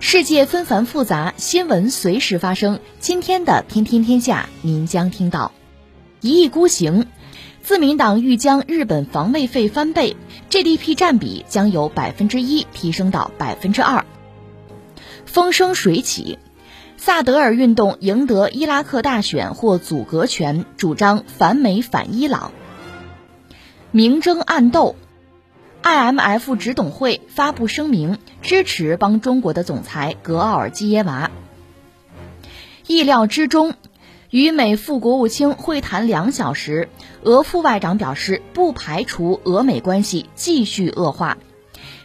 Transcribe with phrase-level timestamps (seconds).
[0.00, 2.80] 世界纷繁复杂，新闻随时发生。
[3.00, 5.52] 今天的《天天天下》，您将听到：
[6.20, 7.06] 一意孤行，
[7.62, 10.16] 自民党欲将日本防卫费翻倍
[10.50, 14.04] ，GDP 占比将由百分之一提升到百分之二。
[15.24, 16.38] 风生水起。
[16.98, 22.52] 萨德尔运动赢得伊拉克大选获阻隔权，主张反美反伊朗。
[23.90, 24.96] 明争暗斗
[25.86, 31.30] ，IMF 执董会发布声明支持帮中国的总裁格奥尔基耶娃。
[32.88, 33.74] 意料之中，
[34.30, 36.88] 与美副国务卿会谈两小时，
[37.22, 41.38] 俄副外长表示不排除俄美关系继续恶化。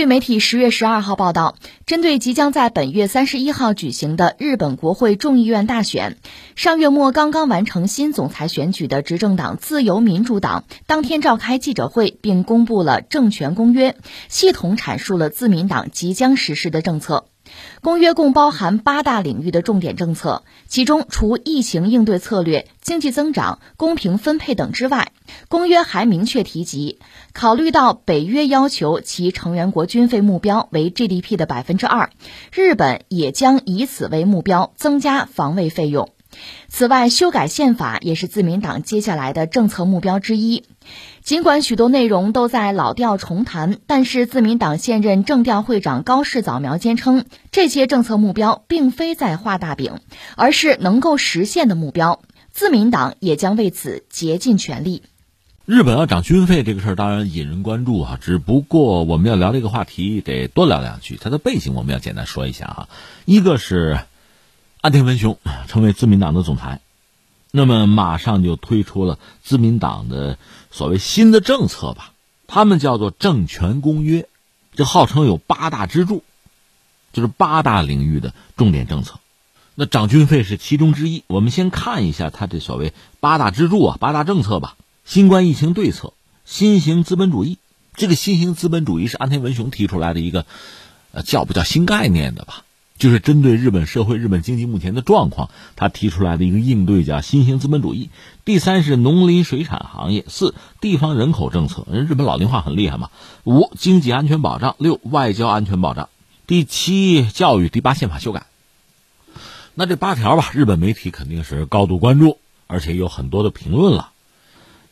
[0.00, 6.16] 据媒体十月十二号报道，针对即将在本月三十一号举行的日本国会众议院大选，
[6.56, 13.94] 上月末刚刚完成新总裁选举的执政党自由民主党当天召开记者会，并公布了政权公约，
[14.30, 17.26] 系统阐述了自民党即将实施的政策。
[17.82, 25.12] 公约共包含八大领域的重点政策，其中除疫情应对策略、经济增长、公平分配等之外，
[25.48, 26.98] 公约还明确提及，
[27.32, 32.10] 考虑到北约要求其成员国军费目标为 GDP 的百分之二，
[32.52, 36.10] 日本也将以此为目标增加防卫费用。
[36.68, 40.64] 此外，修改宪法也是自民党接下来的政策目标之一。
[41.22, 50.00] 尽管许多内容都在老调重弹，但是自民党现任政调会长高市早苗坚称，这些政策目标并非在画大饼，
[50.36, 52.20] 而是能够实现的目标。
[52.52, 55.02] 自民党也将为此竭尽全力。
[55.66, 61.18] 日本要涨军费这个事儿当然引人关注啊，只不过我们要聊这个话题得多聊两句。
[61.20, 62.88] 它的背景我们要简单说一下哈，
[63.24, 63.98] 一个是。
[64.80, 66.80] 安田文雄成为自民党的总裁，
[67.50, 70.38] 那么马上就推出了自民党的
[70.70, 72.12] 所谓新的政策吧，
[72.46, 74.26] 他们叫做政权公约，
[74.74, 76.24] 这号称有八大支柱，
[77.12, 79.20] 就是八大领域的重点政策。
[79.74, 81.24] 那涨军费是其中之一。
[81.26, 84.76] 我们先看一下他这所谓八大支柱啊，八大政策吧。
[85.04, 86.14] 新冠疫情对策，
[86.46, 87.58] 新型资本主义。
[87.94, 90.46] 这个新型资本主义是安田文雄提出来的一个，
[91.12, 92.64] 呃，叫不叫新概念的吧？
[93.00, 98.10] 就是针对日本社会、日本经济目前的状况，他提出来的一个应对叫新型资本主义。
[98.44, 103.08] 第三是农林水产行业，四地方人口政策，人日本老龄化很厉害嘛。
[103.44, 106.10] 五经济安全保障，六外交安全保障，
[106.46, 108.44] 第七教育，第八宪法修改。
[109.74, 114.10] 那这八条吧，日本媒体肯定是高度关注，而且有很多的评论了。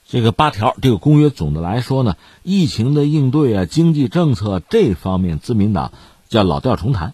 [0.09, 5.93] 这个八条，这个公约总的来说呢，疫情的应对啊，经济政策这方面，自民党
[6.31, 7.13] 叫老调重弹。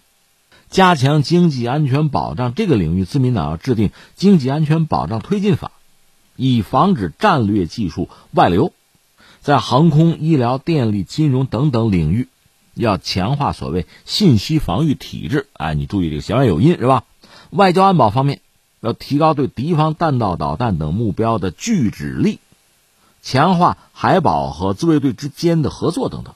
[0.75, 5.71] 加强经济安全保障这个领域，自民党要制定经济安全保障推进法，
[6.35, 8.73] 以防止战略技术外流。
[9.39, 12.27] 在航空、医疗、电力、金融等等领域，
[12.73, 15.47] 要强化所谓信息防御体制。
[15.53, 17.05] 哎，你注意这个弦外有音是吧？
[17.51, 18.41] 外交安保方面，
[18.81, 22.39] 要提高对敌方弹道导弹等目标的拒止力，
[23.21, 26.33] 强化海保和自卫队之间的合作等等。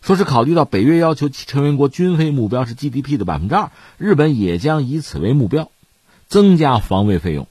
[0.00, 5.70] 说是考虑到北约要求成员国军费目标是 GDP 的百分之二，日本也将以此为目标，
[6.28, 7.48] 增加防卫费用，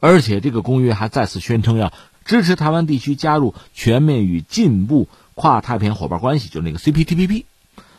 [0.00, 1.92] 而且这个公约还再次宣称要
[2.24, 7.44] 支持台湾地区加入全面与进步跨太平洋伙伴关系，就是那个 CPTPP。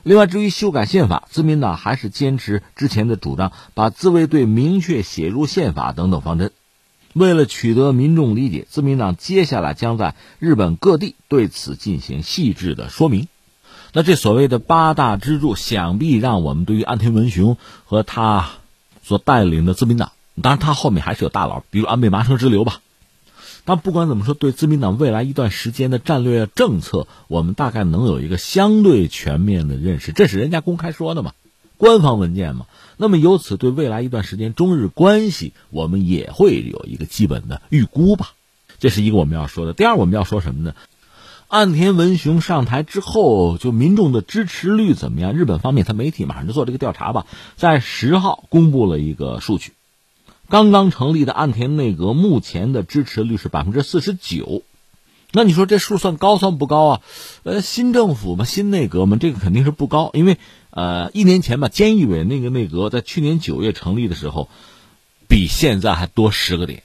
[0.04, 6.51] 另外，至于修改宪法，自民党还是坚持之前的主张，把自卫队明确写入宪法等等方针。
[7.13, 13.28] 为了取得民众理解，自民党接下来将在日本各地对此进行细致的说明。
[13.94, 18.50] 那这所谓的八大支柱，想必让我们对于安田文雄和他
[19.04, 20.12] 所带领的自民党，
[20.42, 22.81] 当然他后面还是有大佬，比如安倍麻生之流吧。
[23.66, 31.34] 但不管怎么说，对自民党未来一段时间的战略政策，我们大概能有一个相对全面的认识，这是人家公开说的嘛。
[31.78, 32.66] 官方文件嘛。
[32.98, 38.34] 那么由此对未来一段时间中日关系，我们也会有一个基本的预估吧。
[38.80, 39.74] 这是一个我们要说的。
[39.74, 40.74] 第二，我们要说什么呢？
[41.53, 45.33] 岸田文雄上台之后，就民众的支持率怎么样？
[45.33, 47.27] 日本方面，他媒体马上就做这个调查吧，
[47.57, 49.73] 在十号公布了一个数据。
[50.50, 54.63] 刚刚成立的岸田内阁目前的支持率是百分之四十九，
[55.31, 57.01] 那你说这数算高算不高啊？
[57.44, 60.39] 呃，新政府嘛，新内阁嘛，这个肯定是不高，因为
[60.71, 64.50] 呃，一年前吧，菅义伟那个内阁在去年九月成立的时候，
[65.27, 66.81] 比现在还多十个点，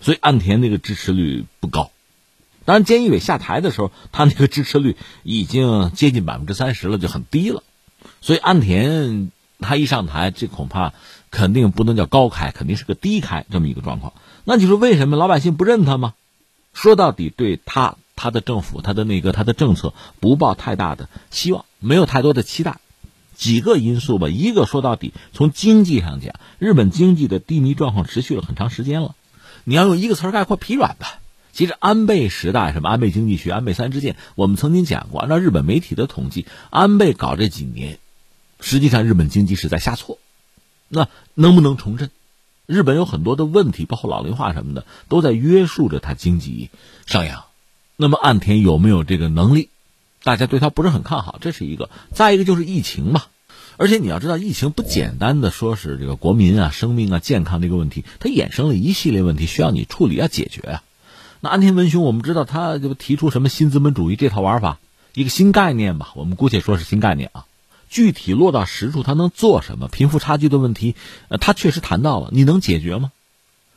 [0.00, 1.90] 所以岸田那个支持率不高。
[2.64, 7.62] 当然，菅义伟下台的时候，他那个支持率已经接近百分之三十了，就很低了。
[8.20, 9.30] 所以岸田
[9.60, 10.92] 他一上台，这恐怕。
[11.34, 14.12] 肯定不能叫高开，肯定是个低开这么一个状况。
[14.44, 16.12] 那就是为什么老百姓不认他吗？
[16.74, 22.80] 说到底，对他、他的政府、他的那个、他的政策不抱太大的希望，没有太多的期待。
[23.34, 29.14] 几个因素吧，一个说到底，从经济上讲，日本经济的低迷状况持续了很长时间了。
[29.64, 31.21] 你要用一个词概括，疲软吧。
[31.52, 35.20] 其实安倍时代，什么安倍经济学、安倍三支箭，我们曾经讲过。
[35.20, 37.98] 按照日本媒体的统计，安倍搞这几年，
[38.60, 40.18] 实际上日本经济是在下挫。
[40.88, 42.10] 那能不能重振？
[42.66, 46.70] 日本有很多的问题，包括老龄化什么的，都在约束着它经济
[47.06, 47.44] 上扬。
[47.96, 49.68] 那么岸田有没有这个能力？
[50.24, 51.90] 大家对他不是很看好，这是一个。
[52.12, 53.24] 再一个就是疫情嘛，
[53.76, 60.82] 而且你要知道，疫情不简单的说是这个国民啊、生命啊、健康这个问题，它衍生了一系列问题需要你处理、要解决啊。
[61.44, 64.78] 那安田文雄，我们知道他就提出什么新资本主义这套玩法，
[65.12, 67.46] 一个新概念吧，我们姑且说是新概念啊。
[67.90, 69.88] 具体落到实处，他能做什么？
[69.88, 70.94] 贫富差距的问题，
[71.26, 73.10] 呃，他确实谈到了，你能解决吗？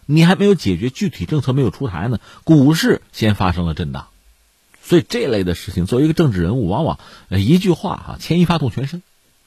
[0.06, 4.10] 你还没有解决，具体政策没有出台呢，股市先发生了震荡，
[4.84, 7.00] 所以这类的事情，作为一个政治人物，往往
[7.32, 9.02] 一句话哈，牵一发动全身。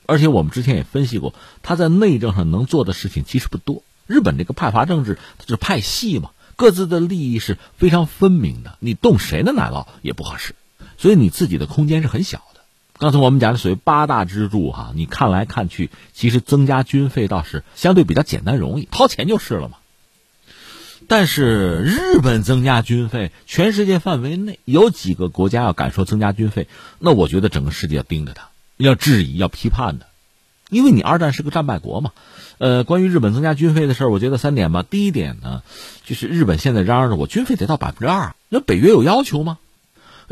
[0.06, 3.85] 而且我们之前也分析过，他在内政上能做的事情其实不多。
[4.09, 10.56] 日本这个派阀政治，就是派系嘛，各自的利益是非常分明的，你动谁的奶酪也不合适，
[10.96, 12.62] 所以你自己的空间是很小的。
[12.99, 19.76] 刚才我们讲的所谓八大支柱哈，你看来看去，其实增加军费倒是相对比较简单容易，掏钱就是了嘛。
[21.06, 26.66] 但是日本增加军费，全世界范围内有几个国家要敢说增加军费，
[26.99, 30.08] 那我觉得整个世界要盯着他，要质疑、要批判的，
[30.70, 32.12] 因为你二战是个战败国嘛。
[32.59, 34.82] 呃，关于日本增加军费的事儿，我觉得三点吧。
[34.82, 35.62] 第一点呢，
[36.05, 39.59] 就是日本现在嚷嚷着我军费得到百分之二，那北约有要求吗？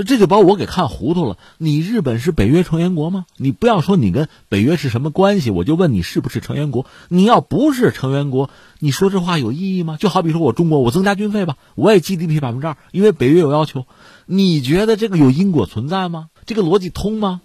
[0.04, 1.38] 这就把我给看糊涂了。
[1.56, 3.24] 你日本是北约成员国吗？
[3.38, 6.84] 你不要说你跟北约是什么关系，我就问你是不是成员国？
[7.08, 9.96] 你要不是成员国，你说这话有意义吗？
[9.98, 13.86] 就好比说我中国，我增加军费吧，我也 GDP 百分之二，因为北约有要求。
[14.26, 16.28] 你觉得这个有因果存在吗？
[16.44, 17.40] 这个逻辑通吗？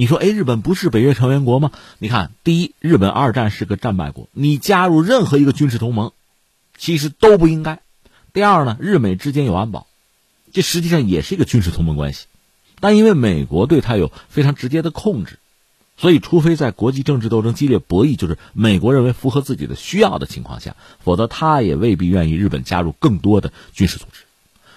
[0.00, 1.72] 你说，哎，日本不是北约成员国吗？
[1.98, 6.12] 你看，第一，日本二战是个战败国，你加入任何一个军事同盟，
[6.76, 7.80] 其实都不应该。
[8.32, 9.88] 第二呢，日美之间有安保。
[10.52, 12.26] 这实际上也是一个军事同盟关系，
[12.78, 15.40] 但因为美国对他有非常直接的控制，
[15.96, 24.22] 所以除非在国际政治斗争激烈博弈，就是美国认为符合自己的需要的情况下，否则他也未必愿意日本加入更多的军事组织。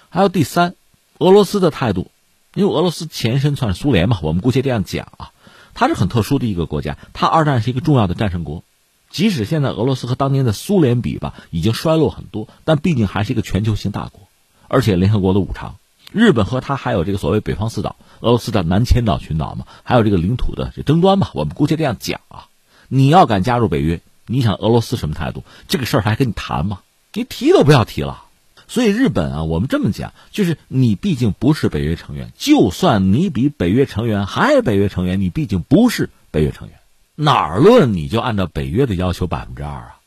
[0.08, 0.74] 还有第三，
[1.18, 2.10] 俄罗斯的态度，
[2.54, 5.30] 因为俄罗斯前身算是苏联嘛，我们姑且这样讲啊，
[5.74, 8.62] 它是很特殊的一个国家，它二战是一个重要的战胜国，
[9.10, 14.28] 即使现在俄罗斯和当年的苏联比吧，已经衰落很多，但毕竟还是一个全球性大国。
[14.68, 15.76] 而且联合国的五常，
[16.12, 22.46] 日本和他还有这个所谓北方四岛，俄罗斯的南千岛群岛嘛，还有这个领土的争端嘛，我们姑且这样讲啊。
[22.88, 25.44] 你要敢加入北约，你想俄罗斯什么态度？
[25.68, 26.80] 这个事儿还跟你谈吗？
[27.14, 28.24] 你提都不要提了。
[28.72, 36.78] 所以日本啊，我们这么讲，就是你毕竟不是北约成员，就算你比北约成员还北约成员，你毕竟不是北约成员，
[37.14, 40.00] 哪儿论你就按照北约的要求百分之二啊。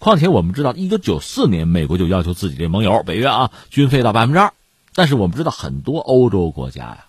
[0.00, 4.54] 况且我们知道，一九九四年美国就要求自己这盟友北约啊军费到百分之二，
[4.92, 7.04] 但是我们知道很多欧洲国家呀，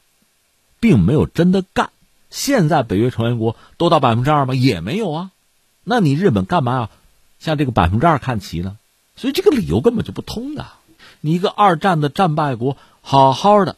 [0.79, 1.89] 并没有真的干。
[2.29, 4.53] 现在北约成员国都到百分之二吗？
[4.53, 5.31] 也没有啊。
[5.84, 6.89] 那你日本干嘛要
[7.39, 8.77] 向这个百分之二看齐呢？
[9.15, 10.67] 所以这个理由根本就不通的。
[11.22, 13.78] 你一个二战的战败国，好好的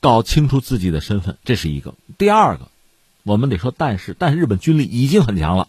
[0.00, 1.94] 搞清楚自己的身份，这是一个。
[2.18, 2.68] 第二个，
[3.24, 5.68] 我们得说，但是，但是日本军力已经很强了。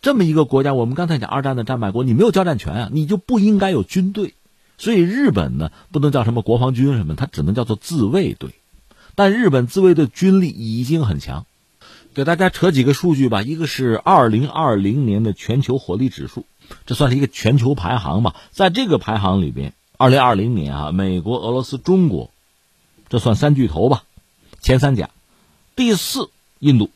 [0.00, 4.34] 这么一个国家，我们刚才讲二战的战败国，你没有交战权啊，你就不应该有军队。
[4.78, 8.50] 所以日本呢，不能叫什么国防军什么，它只能叫做自卫队。
[9.14, 11.46] 但日本自卫队军力已经很强。
[12.14, 16.46] 给大家扯几个数据吧，一个是二零二零年的全球火力指数，
[16.86, 18.36] 这算是一个全球排行吧。
[18.52, 22.30] 在这个排行里边，二零二零年啊，美国、俄罗斯、中国，
[23.08, 24.04] 这算三巨头吧，
[24.60, 25.08] 前三甲。
[25.76, 26.90] 第四，印度。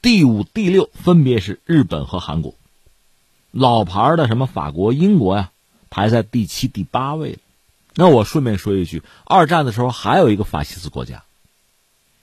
[0.00, 2.54] 第五、第六分别是日本和韩国。
[3.50, 5.50] 老牌的什么法国、英国呀，
[5.90, 7.38] 排在第七、第八位。
[7.96, 11.24] 那我顺便说一句，二战的时候还有一个法西斯国家，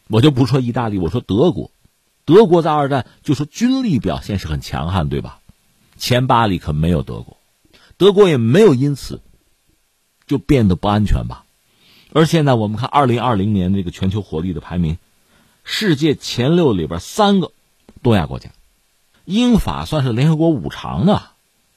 [0.07, 1.69] 我就不说意大利，我说德国。
[2.25, 5.39] 德国在二战就说军力表现是很强悍，对吧？
[5.99, 7.37] 前八里可没有德国，
[7.97, 9.21] 德国也没有因此
[10.29, 11.43] 就变得不安全吧。
[12.13, 14.98] 而现在我们看二零二零年这个全球火力的排名，
[15.65, 17.51] 世界前六里边三个
[18.01, 18.51] 东亚国家，
[19.25, 21.24] 英法算是联合国五常的，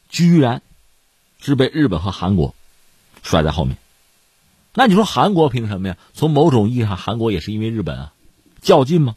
[0.08, 0.62] 居然
[1.40, 2.54] 是被日本和韩国
[3.22, 3.76] 甩在后面。
[4.74, 5.96] 那你说韩国凭什么呀？
[6.14, 8.12] 从某种意义上，韩国也是因为日本啊，
[8.60, 9.16] 较劲吗？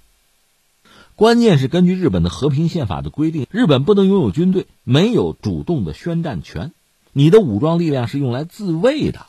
[1.15, 6.73] 关键是根据日本的和平宪法的规定，日本不能拥有军队，没有主动的宣战权。
[7.17, 9.25] 你的武装力量是用来自卫的，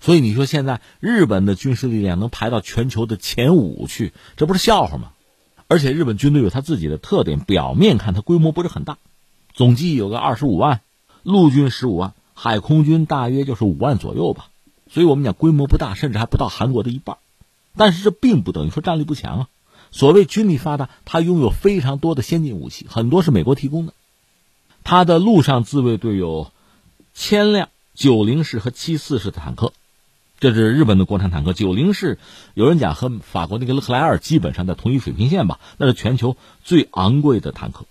[0.00, 5.12] 所以你说现在日本的军事力量能排到全球的前五去，这不是笑话吗？
[5.66, 8.96] 而且日本军队有他自己的特点，表面看它规模不是很大，
[9.52, 10.80] 总计有个二十五万，
[11.22, 14.46] 陆军十五万，海空军大约就是五万左右吧。
[14.90, 17.18] 所以我们讲规模不大，甚至还不到韩国的一半。
[17.76, 19.48] 但是这并不等于说战力不强啊。
[19.90, 23.92] 所谓军力发达，它拥有非常多的先进武器，很多是美国提供的。
[24.82, 26.50] 它的陆上自卫队有
[27.18, 29.72] 千辆九零式和七四式的坦克，
[30.38, 31.52] 这是日本的国产坦克。
[31.52, 32.16] 九零式
[32.54, 37.86] 有人讲和法国那个勒克莱尔基本上在同一水平线吧，那是全球最昂贵的坦克，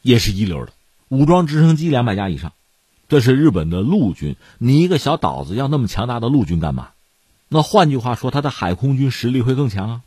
[0.00, 0.72] 也是一流的。
[1.08, 2.54] 武装直升机两百架以上，
[3.06, 4.34] 这是日本的陆军。
[4.56, 6.88] 你一个小岛子要那么强大的陆军干嘛？
[7.50, 10.00] 那换句话说，它的海空军实力会更强啊。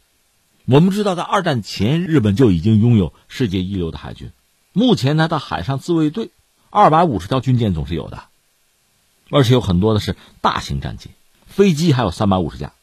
[0.65, 4.31] 我们知道，在二战前，日本就已经拥有世界一流的海军。
[4.73, 6.31] 目前，它的海上自卫队
[6.71, 8.23] 二百五十条军舰总是有的，
[9.29, 11.12] 而且有很多的是大型战舰，
[11.48, 12.74] 飞机还有三百五十架。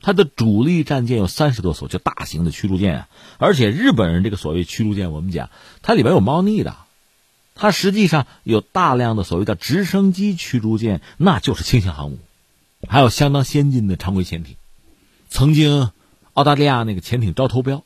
[0.00, 3.08] 它的主力战舰有三十多艘，就大型的驱逐舰啊。
[3.38, 5.50] 而且，日本人这个所谓驱逐舰，我们讲
[5.82, 6.76] 它里边有猫腻的，
[7.54, 12.18] 它实际上有大量的所谓的直升机驱逐舰，那就是轻型航母，
[12.88, 14.56] 还有相当先进的常规潜艇，
[15.28, 15.90] 曾经。
[16.34, 17.84] 澳大利亚那个潜艇招投标，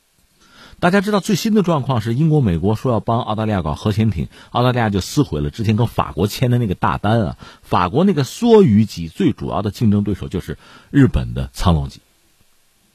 [0.78, 7.38] 大家知道最新的状况是英国、美国说要帮澳大利亚搞核潜艇，澳大利亚就撕毁了之前跟法国签的那个大单啊。
[7.62, 10.58] 法国那个梭鱼级最主要的竞争对手就是
[10.90, 12.00] 日本的苍龙级，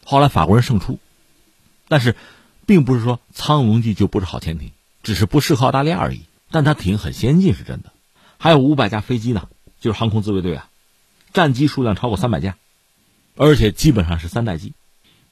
[0.06, 1.00] 后来法国人胜出，
[1.88, 2.16] 但是
[2.68, 4.72] 并不是说苍龙级就不是好潜艇，
[5.02, 6.22] 只是不适合澳大利亚而已。
[6.52, 7.92] 但它艇很先进是真的，
[8.38, 9.48] 还有五百架飞机呢，
[9.80, 10.70] 就是航空自卫队啊，
[11.34, 12.58] 战机数量超过三百架，
[13.36, 14.74] 而且基本上是三代机。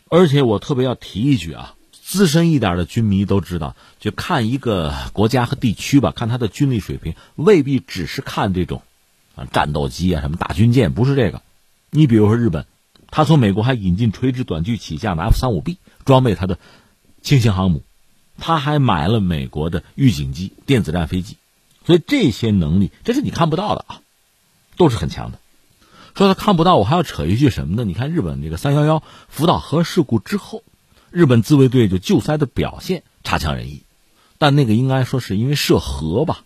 [0.09, 1.75] 而且我特别要提一句啊，
[2.09, 8.81] 资深一点的军迷都知道，就看一个国家和地区吧，看他的军力水平，未必只是看这种，
[9.35, 11.43] 啊，战斗机啊，什么大军舰，不是这个。
[11.91, 12.65] 你比如说日本，
[13.11, 16.57] 他从美国还引进垂直短距起降的 F 三五 B 装备他的
[17.21, 17.83] 轻型航母，
[18.39, 21.37] 他还买了美国的预警机、电子战飞机，
[21.85, 24.01] 所以这些能力，这是你看不到的啊，
[24.77, 25.37] 都是很强的。
[26.15, 27.83] 说他看不到，我还要扯一句什么呢？
[27.85, 30.63] 你看日本这个三幺幺福岛核事故之后，
[31.11, 33.83] 日本自卫队就救灾的表现差强人意，
[34.37, 36.43] 但那个应该说是因为涉核吧，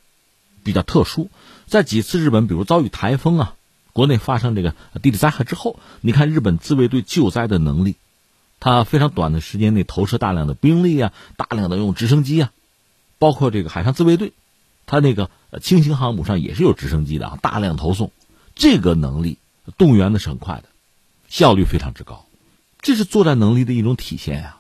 [0.63, 1.29] 比较特殊。
[1.67, 3.55] 在几次日本比如遭遇台风啊，
[3.93, 7.95] 国内发生这个地质灾害之后，你看日本自卫队救灾的能力，
[8.59, 12.51] 他非常短的时间内投射大量的兵力啊，大量的用直升机啊，
[13.19, 14.33] 包括这个海上自卫队，
[14.85, 15.29] 他那个
[15.61, 18.11] 轻型航母上也是有直升机的啊，大量投送，
[18.55, 19.37] 这个能力。
[19.77, 20.65] 动员的是很快的，
[21.29, 22.25] 效率非常之高，
[22.83, 24.57] 这是作战能力的一种体现呀。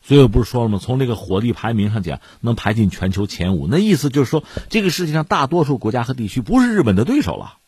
[0.00, 0.78] 所以我不是说了吗？
[0.80, 7.58] 从这个火力排名上讲，能排进全球前五，那意思就是说，这个世界上大多数国家和地区不是日本的对手了。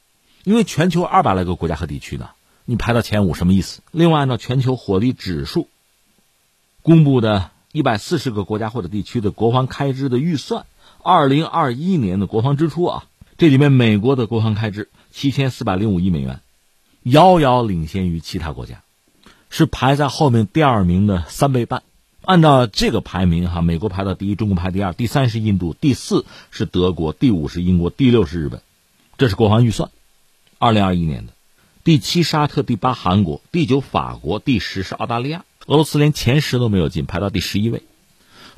[0.44, 2.30] 因为全球二百来个国家和地区呢，
[2.64, 3.80] 你排到前五什么意思？
[3.90, 5.68] 另外呢，全球火力指数
[6.82, 10.66] 公布的一百四十个国家或者地区的国防开支的预算，
[11.02, 13.04] 二零二一年的国防支出啊，
[13.38, 16.40] 这里面美国的国防开支七千四百零五亿美元。
[17.02, 18.82] 遥遥领先于其他国家，
[19.56, 21.82] 是排在后面第二名的三倍半。
[22.20, 28.60] 按照这个排名，哈，美国排到第一，中国排第二，第三是印度，第四是德国，第五是英国，第六是日本。
[29.16, 29.88] 这是国防预算，
[30.58, 31.32] 二零二一年的。
[31.84, 35.46] 第七沙特，第八韩国，第九法国，第十是澳大利亚。
[35.64, 37.82] 俄罗斯连前十都没有进，排到第十一位。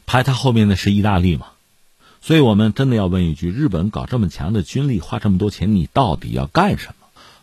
[0.05, 1.47] 排他后面的是意大利嘛？
[2.21, 6.95] 所以我们真的要问一句：日本搞这么强的军力，花这么多钱，你到底要干什么？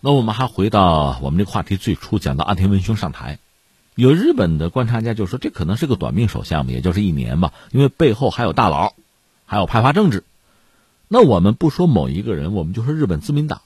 [0.02, 3.40] 那我们还回到我们这个话题最初讲到岸田文雄上台，
[3.96, 8.94] 有日本的观察家就说这可能是个短命首相也就是一年吧，因为背后还有大佬，
[9.46, 10.24] 还有派阀政治。
[11.08, 13.62] 那我们不说某一个人，我们就说日本自民党，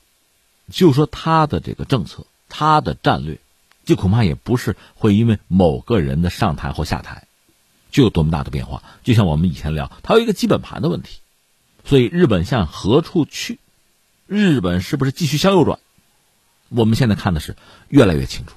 [0.71, 3.39] 就说他的这个政策，他的战略，
[3.85, 7.25] 就恐怕也不是会因为某个人的上台或下台，
[7.91, 8.83] 就有多么大的变化。
[9.03, 11.21] 就像我们以前聊，它有一个基本盘的问题，
[11.85, 13.57] 所以日本向何处去？
[14.27, 15.79] 日本是不是继续向右转？
[16.67, 17.55] 我们现在看的是
[17.87, 18.53] 越来越清楚。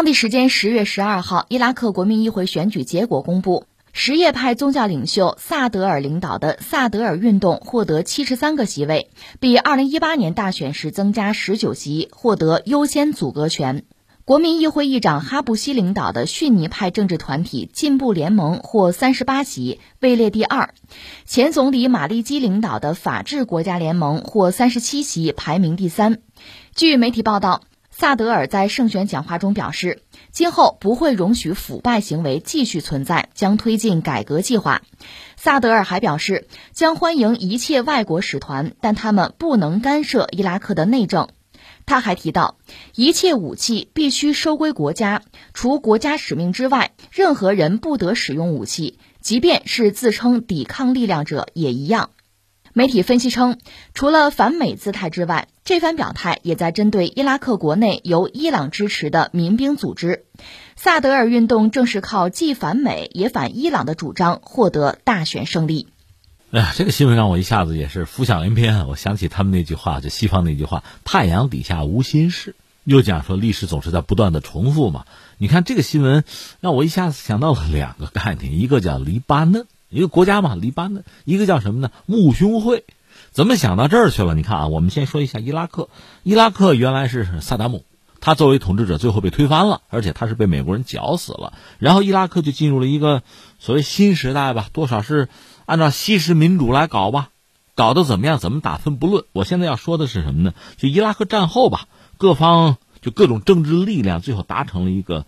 [0.00, 13.84] 当地时间十月十二号，伊拉克国民议会选举结果公布，什叶派宗教领袖萨德尔领导的萨德尔运动获得七十三个席位，比二零一八年大选时增加十九席，获得优先阻隔权。
[14.24, 20.72] 国民议会议长哈布西领导的逊尼派政治团体进步联盟获三十八席，位列第二。
[21.26, 26.22] 前总理马利基领导的法治国家联盟获三十七席，排名第三。
[26.74, 27.60] 据媒体报道。
[28.00, 34.80] 萨德尔在胜选讲话中表示，今后不会容许腐败行为继续存在，将推进改革计划。
[35.36, 41.28] 萨德尔还表示，将欢迎一切外国使团，但他们不能干涉伊拉克的内政。
[41.84, 42.56] 他还提到，
[42.94, 45.20] 一切武器必须收归国家，
[45.52, 52.08] 除国家使命之外，任何人不得使用武器，即便是自称抵抗力量者也一样。
[52.72, 53.58] 媒体分析称，
[53.94, 60.24] 除了反美姿态之外，这番表态也在针对伊拉克国内由伊朗支持的民兵组织。
[60.76, 65.88] 萨德尔运动正是靠既反美也反伊朗的主张获得大选胜利。
[66.52, 68.86] 哎呀，这个新闻让我一下子也是浮想联翩。
[68.88, 75.04] 我想起他们那句话，就西方那句话：“太阳底下无新事。”又讲说历史总是在不断的重复嘛。
[75.38, 76.24] 你看这个新闻，
[76.60, 79.66] 让我一下子想到了两个概念，一个叫黎巴嫩。
[79.90, 81.90] 一个国家嘛，黎巴嫩；一个叫什么呢？
[82.06, 82.84] 穆兄会，
[83.32, 84.34] 怎么想到这儿去了？
[84.36, 85.88] 你看啊，我们先说一下伊拉克。
[86.22, 87.84] 伊拉克原来是萨达姆，
[88.20, 91.54] 他作为统治者最后被推翻了，而且他是被美国人绞死了。
[91.78, 93.24] 然后伊拉克就进入了一个
[93.58, 95.28] 所谓新时代吧，多少是
[95.66, 97.30] 按照西式民主来搞吧，
[97.74, 98.38] 搞得怎么样？
[98.38, 99.24] 怎么打分不论。
[99.32, 100.54] 我现在要说的是什么呢？
[100.76, 105.26] 就伊拉克战后吧，各方就各种政治力量最后达成了一个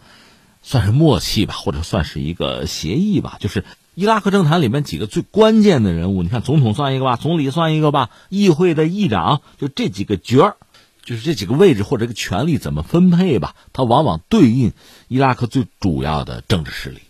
[0.62, 3.64] 算是默契吧，或者算是一个协议吧，就是。
[3.94, 10.56] 伊拉克政坛里面几个最关键的人物，你看总统算一个吧，总理算一个吧，议会的议长，就这几个角儿，
[11.04, 14.72] 就是这几个位置或者这个权力怎么分配吧，它往往对应
[15.08, 17.00] 伊拉克最主要的政治势力。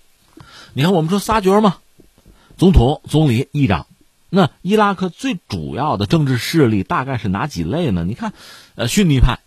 [0.72, 1.76] 你看我们说仨角嘛，
[2.56, 3.86] 总统、总理、议长，
[4.28, 8.02] 那伊拉克最主要的政治势力大概是哪几类呢？
[8.04, 8.32] 你看，
[8.74, 9.38] 呃，逊尼派、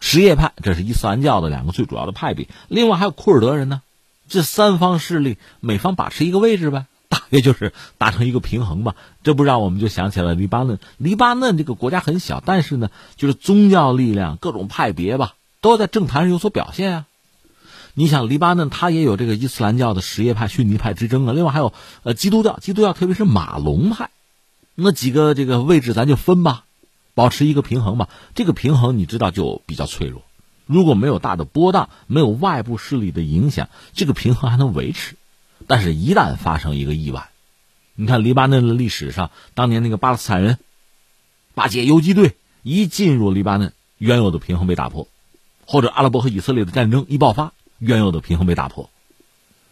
[0.00, 3.80] 什叶派，这是伊斯兰教的两个最主要的派别，另外还有库尔德人呢。
[4.30, 8.94] 这三方势力，每方把持一个位置呗，大约就是达成一个平衡吧。
[9.24, 10.78] 这不让我们就想起了黎巴嫩。
[10.96, 17.06] 黎巴嫩这个国家很小，但是呢，就是宗教力量各种派别吧，都在政坛上有所表现啊。
[17.94, 21.72] 你想，黎巴嫩它也有这个伊斯兰教的什叶派、逊尼派之争啊，另外还有
[22.04, 24.10] 呃基督教，基督教特别是马龙派，
[24.76, 26.62] 那几个这个位置咱就分吧，
[27.14, 28.08] 保持一个平衡吧。
[28.36, 30.22] 这个平衡你知道就比较脆弱。
[30.70, 35.16] 如果没有大的波荡，没有外部势力的影响，这个平衡还能维持。
[35.66, 37.30] 但是，一旦发生一个意外，
[37.96, 40.58] 你看黎巴嫩的历史上，当年那个巴勒斯坦人
[41.54, 45.08] 巴解游击队一进入黎巴嫩，原有的平衡被打破；
[45.66, 48.90] 或者阿拉伯和以色列的战争一爆发，原有的平衡被打破，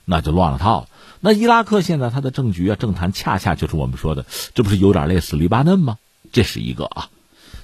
[0.04, 0.88] 那就乱了套了。
[1.20, 5.96] 那伊拉克现在它的政局啊、政坛，恰恰就是我们说的，这不是有点类似黎巴嫩吗？
[6.32, 7.08] 这是一个啊。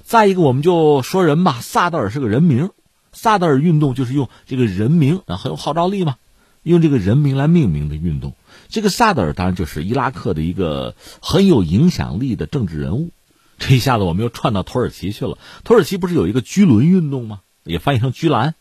[0.04, 2.70] 再一个，我们就说人吧，萨德尔是个人名。
[3.14, 6.16] 萨德尔运动就是用这个人名啊，很有号召力嘛，
[6.62, 8.34] 用这个人名来命名的运动。
[8.68, 13.10] 这个萨德尔当然就是伊拉克的一个很有影响力的政治人物。
[13.58, 15.38] 这一下子我们又串到土耳其去了。
[15.62, 17.40] 土耳其不是有一个居伦运动吗？
[17.62, 18.54] 也翻译成居兰。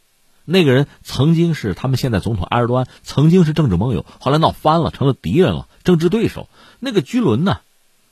[0.45, 6.47] 那个人曾经是他们现在总统埃尔多安曾经是政治盟友，后来闹翻了，成了敌人了，政治对手。
[6.79, 7.61] 那个居伦呢，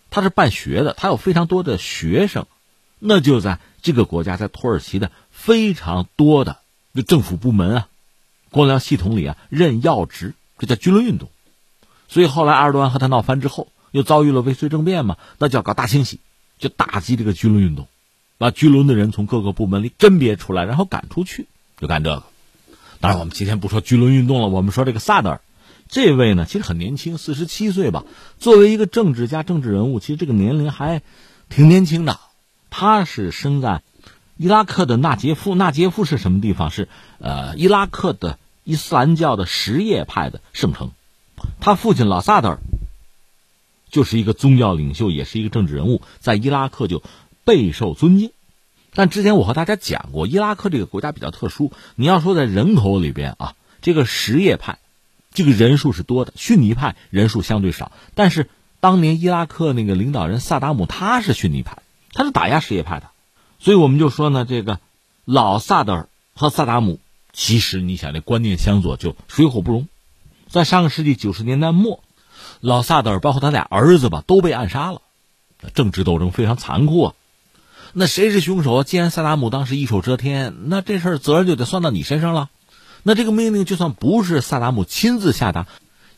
[0.10, 2.46] 他是办学的，他有非常多的学生，
[3.00, 5.12] 那就在这个国家，在土耳其的。
[5.44, 6.60] 非常多的
[6.94, 7.88] 就政府部门啊，
[8.52, 11.30] 官僚系统里啊任要职，这叫军伦运动。
[12.08, 16.20] 所以后来埃尔多安和他闹翻之后，又遭遇了未遂政变嘛，那就要搞大清洗，
[16.60, 17.88] 就打击这个军伦运动，
[18.38, 21.48] 把军伦的人从各个部门里甄别出来，然后赶出去，
[21.80, 22.24] 就干这个。
[23.00, 25.42] 当然，我们今天不说军伦运动了，我们说这个萨德尔，
[25.90, 28.04] 这位呢其实很年轻，四十七岁吧。
[28.38, 31.02] 作为一个政治家、政治人物，其实这个年龄还
[31.50, 32.20] 挺年轻的。
[32.70, 33.82] 他是生在。
[34.42, 36.72] 伊拉克的纳杰夫，纳杰夫是什么地方？
[36.72, 40.90] 是呃，伊拉克的伊斯兰教的什叶派的圣城。
[41.60, 42.58] 他父亲老萨德尔
[43.92, 47.04] 就是一个宗教领袖，也是一个政治人物，在伊拉克就
[47.46, 48.32] 备受尊敬。
[48.96, 51.72] 但之前我和大家讲过，伊拉克这个国家比较特殊。
[51.94, 54.80] 你要说在人口里边啊，这个什叶派，
[55.36, 57.92] 这个人数是多的，逊尼派人数相对少。
[58.16, 58.50] 但是
[58.80, 63.11] 当年伊拉克那个领导人萨达姆他是逊尼派，他是打压什叶派的，
[63.62, 64.80] 所以我们就说呢，这个
[65.24, 67.00] 老萨德尔和萨达姆，
[67.32, 69.88] 其实你想这观念相左就水火不容。
[70.50, 72.04] 在上个世纪九十年代末，
[72.60, 75.04] 老萨德尔包括他俩儿子吧都被暗杀了，
[75.76, 77.14] 政治斗争非常残酷啊。
[77.94, 78.84] 那谁是凶手？
[78.84, 82.50] 既然萨达姆当时一手遮天，那这事儿责任就得算到你身上了。
[83.04, 85.68] 那这个命令就算不是萨达姆亲自下达，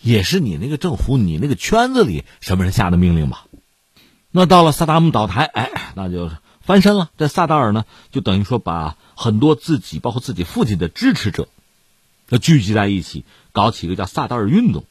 [0.01, 3.47] 也是你那个政府、你那个圈子里什么人下的命令吧？
[4.31, 7.11] 那到了萨达姆倒台，哎，那就是翻身了。
[7.17, 11.47] 这萨达尔呢，就等于说把很多自己，包括自己父亲的支持者，
[12.29, 14.85] 要聚集在一起，搞起一个叫萨达尔运动，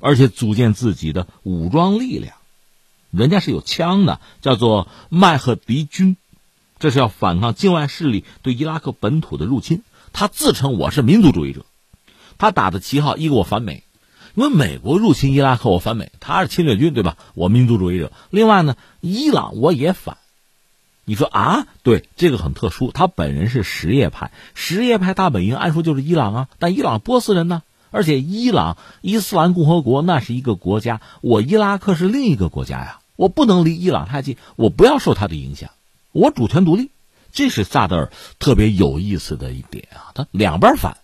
[0.00, 2.36] 而且组建自己的武装力量。
[3.10, 6.16] 人家是有枪的，叫做麦赫迪军，
[6.78, 9.82] 这是要反抗境外势力对伊拉克本土的入侵。
[10.14, 11.66] 他自称我是民族主义者，
[12.38, 13.82] 他打的旗号一个我反美，
[14.34, 17.18] 因为美国入侵伊拉克我反美，他是侵略军对吧？
[17.34, 18.12] 我民族主义者。
[18.30, 20.16] 另外呢，伊朗我也反。
[21.04, 21.66] 你说啊？
[21.82, 27.62] 对，这个很特殊，他本人是什叶派，什叶派大本营按说就是伊朗啊，但伊朗波斯人呢？
[27.90, 33.00] 而且伊朗伊斯兰共和国那是一个国家，我伊拉克是另一个国家呀。
[33.16, 35.70] 我不能离伊朗太近，我不要受他的影响，
[36.12, 36.90] 我主权独立，
[37.32, 40.10] 这是萨德尔特别有意思的一点啊。
[40.14, 40.96] 他两边反，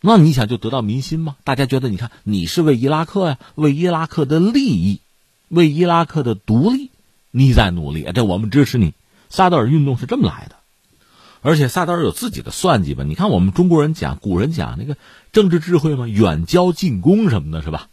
[0.00, 1.36] 那你想就得到民心吗？
[1.44, 5.00] 大家觉得，你看你是为伊拉克呀，为伊拉克的利益，
[5.48, 6.90] 为伊拉克的独立，
[7.30, 8.94] 你在努力，这我们支持你。
[9.30, 10.56] 萨德尔运动是这么来的，
[11.40, 13.02] 而且萨德尔有自己的算计吧？
[13.04, 14.98] 你看我们中国人讲，古人讲那个
[15.32, 17.88] 政治智慧嘛，远交近攻什么的，是吧？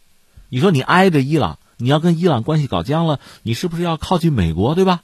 [0.50, 1.58] 你说你挨着伊朗。
[1.80, 5.02] 你要跟伊朗关系搞僵了，你是不是要靠近美国，对吧？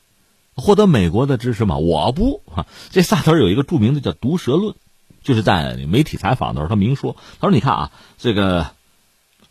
[0.56, 1.76] 获得美国的支持嘛？
[1.76, 2.66] 我不啊！
[2.90, 4.74] 这萨德尔有一个著名的叫毒舌论，
[5.22, 8.72] 就是在媒体采访的时候，他明说，他说：“你看啊，这个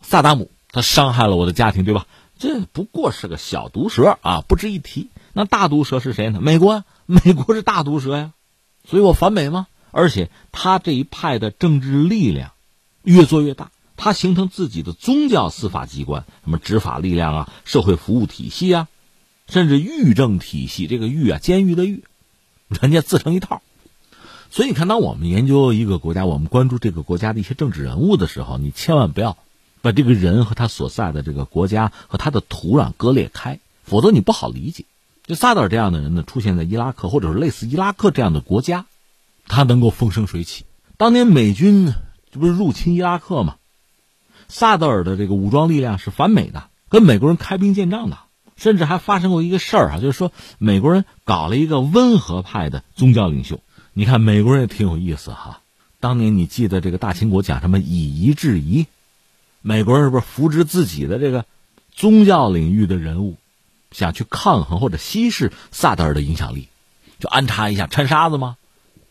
[0.01, 2.07] 萨达姆他伤害了我的家庭，对吧？
[2.37, 5.07] 这不过是个小毒蛇啊，不值一提。
[5.33, 6.39] 那大毒蛇是谁呢？
[6.41, 8.31] 美国，美国是大毒蛇呀，
[8.87, 9.67] 所以我反美吗？
[9.91, 12.51] 而且他这一派的政治力量
[13.03, 18.87] 越做越大。”他形成自己的宗教司法机关，什么执法力量啊、社会服务体系啊，
[19.47, 20.87] 甚至狱政体系。
[20.87, 22.03] 这个狱啊，监狱的狱，
[22.67, 23.61] 人家自成一套。
[24.49, 29.37] 所以你看，当我们研究一个国家，我们关注这个国家的一些政治人物的时候，你千万不要
[29.81, 34.85] 把这个人和他所在的这个国家和他的土壤割裂开，否则你不好理解。
[35.25, 38.85] 就萨德尔这样的人呢，出现在伊拉克或者是类似伊拉克这样的国家，
[39.47, 40.65] 他能够风生水起。
[40.97, 41.93] 当年美军
[42.31, 43.55] 这不是入侵伊拉克吗？
[44.49, 48.17] 萨德尔的这个武装力量是反美的，跟美国人开兵见仗的，
[48.57, 53.61] 甚至还发生过一个事儿啊，就是说美国人搞了一个温和派的宗教领袖。
[53.93, 55.61] 你看美国人也挺有意思哈。
[55.99, 58.87] 当年你记得这个大清国讲什么以夷制夷，
[59.61, 61.45] 美国人是不是扶植自己的这个
[61.91, 63.37] 宗教领域的人物，
[63.93, 66.67] 想去抗衡或者稀释萨德尔的影响力，
[67.19, 68.57] 就安插一下掺沙子吗？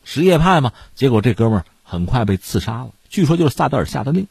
[0.05, 0.73] 什叶派吗？
[0.95, 4.27] 结果这哥们儿很快被刺杀了，据说就是萨德尔下的令。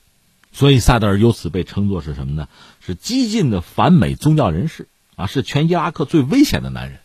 [0.53, 2.49] 所以萨德尔由此被称作是什么呢？
[2.85, 6.99] 是激进的反美宗教人士啊，是全伊拉克最危险的男人。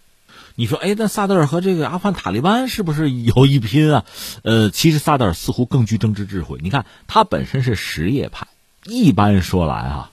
[0.57, 4.05] 你说，哎，那萨德尔和这个阿富汗塔利班是不是有一拼啊？
[4.43, 6.59] 呃，其实萨德尔似乎更具政治智慧。
[6.61, 8.49] 你看，他本身是什叶派，
[8.85, 10.11] 一般说来啊，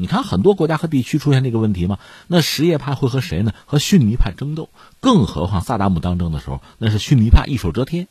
[0.00, 1.98] 你看很多国家和地区出现这个问题吗？
[2.28, 3.52] 那什叶派会和谁呢？
[3.66, 4.68] 和逊尼派争斗。
[5.00, 8.06] 更何况萨达姆当政的时候，那是逊尼派一手遮天，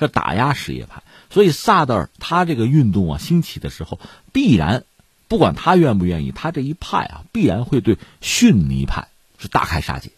[0.00, 1.02] 是打压什叶派。
[1.28, 4.00] 所以萨德尔他这个运动啊兴起的时候，
[4.32, 4.84] 必然
[5.28, 10.12] 不管他愿不愿意，他这一派啊必然会对逊尼派是大开杀戒，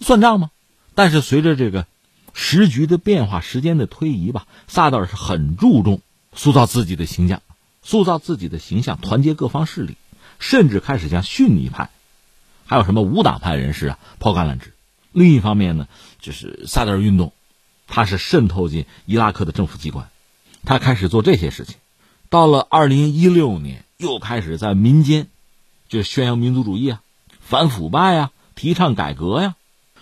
[0.00, 0.50] 算账吗？
[0.94, 1.86] 但是随着这个
[2.32, 6.00] 时局的变化，时间的推移吧，萨德尔是很注重
[6.32, 7.42] 塑造自己的形象，
[7.82, 9.96] 塑造自己的形象，团结各方势力，
[10.42, 11.88] 甚至开始向逊尼派，
[12.66, 14.74] 还有什么无党派人士啊抛橄榄枝。
[15.12, 15.86] 另一方面呢，
[16.20, 17.32] 就是萨德尔运动，
[17.86, 20.08] 他是渗透进伊拉克的政府机关。
[20.64, 21.76] 他开始做这些事情，
[22.28, 25.28] 到了二零一六年，又开始在民间
[25.88, 27.02] 就宣扬民族主义啊，
[27.40, 29.54] 反腐败呀，提倡改革呀。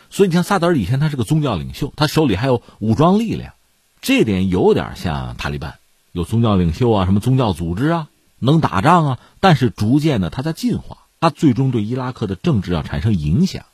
[0.09, 3.53] 所以你像萨德尔以前他是个宗教领袖，他手里还有武装力量，
[4.01, 5.79] 这点有点像塔利班，
[6.13, 8.09] 有宗教领袖啊，什么宗教组织啊，
[8.41, 9.19] 能打仗啊。
[9.39, 13.65] 但是逐渐的他在进化，他最终对伊拉克的政治要产生影响，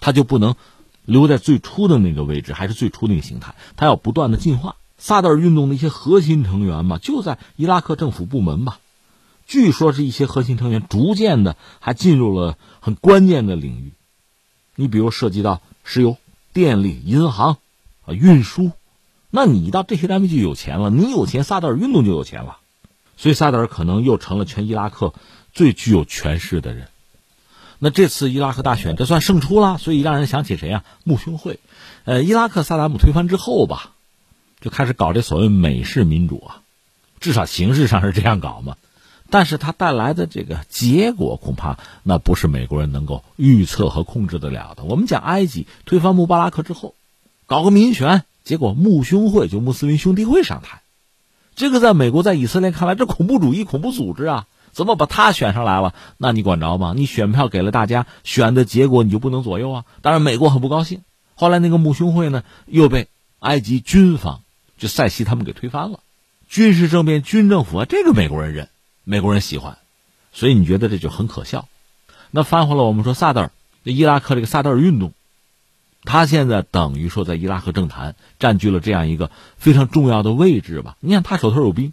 [0.00, 0.56] 他就不能
[1.04, 4.76] 留在最初的那个位置，还是最初那个形态，他要不断的进化。
[4.98, 8.78] 萨德尔运动的一些核心成员嘛，就在伊拉克政府部门吧。
[9.48, 13.92] 据说是一些核心成员逐渐的还进入了很关键的领域。
[14.76, 16.16] 你比如涉及到石油、
[16.52, 17.58] 电力、银行、
[18.06, 18.70] 啊，运输，
[19.30, 22.58] 那你到这些单位就有钱了，你有钱，萨德尔运动就有钱了，
[23.16, 25.14] 所以萨德尔可能又成了全伊拉克
[25.52, 26.88] 最具有权势的人。
[27.78, 30.84] 那这次伊拉克大选，这算胜出了，所以让人想起谁啊？
[31.02, 31.58] 穆兄会。
[32.04, 33.92] 呃，伊拉克萨达姆推翻之后吧，
[34.60, 36.62] 就开始搞这所谓美式民主啊，
[37.20, 38.76] 至少形式上是这样搞嘛。
[39.30, 44.84] 但是它带来的这个结果，恐怕那不是美国人能够预测和控制得了的。
[44.84, 46.94] 我们讲埃及推翻穆巴拉克之后，
[47.46, 50.81] 搞个民选，结果穆兄会就穆斯林兄弟会上台，
[51.54, 55.94] 这个在美国在以色列看来，这恐怖主义恐怖组织啊，怎么把他选上来了？
[56.16, 56.94] 那你管着吗？
[56.96, 59.84] 你选票给了大家，选的结果你就不能左右啊？
[60.00, 61.02] 当然，美国很不高兴。
[61.34, 63.08] 后来那个穆兄会呢，又被
[63.40, 64.40] 埃及军方
[64.78, 66.00] 就塞西他们给推翻了，
[66.48, 68.68] 军事政变、军政府啊，这个美国人认。
[69.04, 69.78] 美国人喜欢，
[70.32, 71.66] 所以你觉得这就很可笑。
[72.30, 73.50] 那翻回来，我们说萨德尔，
[73.82, 75.12] 伊拉克这个萨德尔运动，
[76.04, 80.96] 他现在等于说在伊拉克政坛占据了这样一个非常重要的位置吧？
[81.00, 81.92] 你看他手头有兵，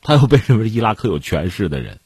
[0.00, 1.98] 他又被认为伊拉克有权势的人，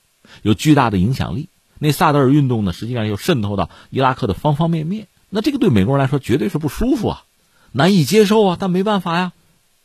[0.43, 1.49] 有巨大的影响力。
[1.79, 5.09] 那萨德尔运动呢，实际上又渗透到伊拉克的方方面面。
[5.29, 7.25] 那这个对美国人来说绝对是不舒服啊，
[7.73, 8.57] 难以接受啊。
[8.59, 9.33] 但没办法呀，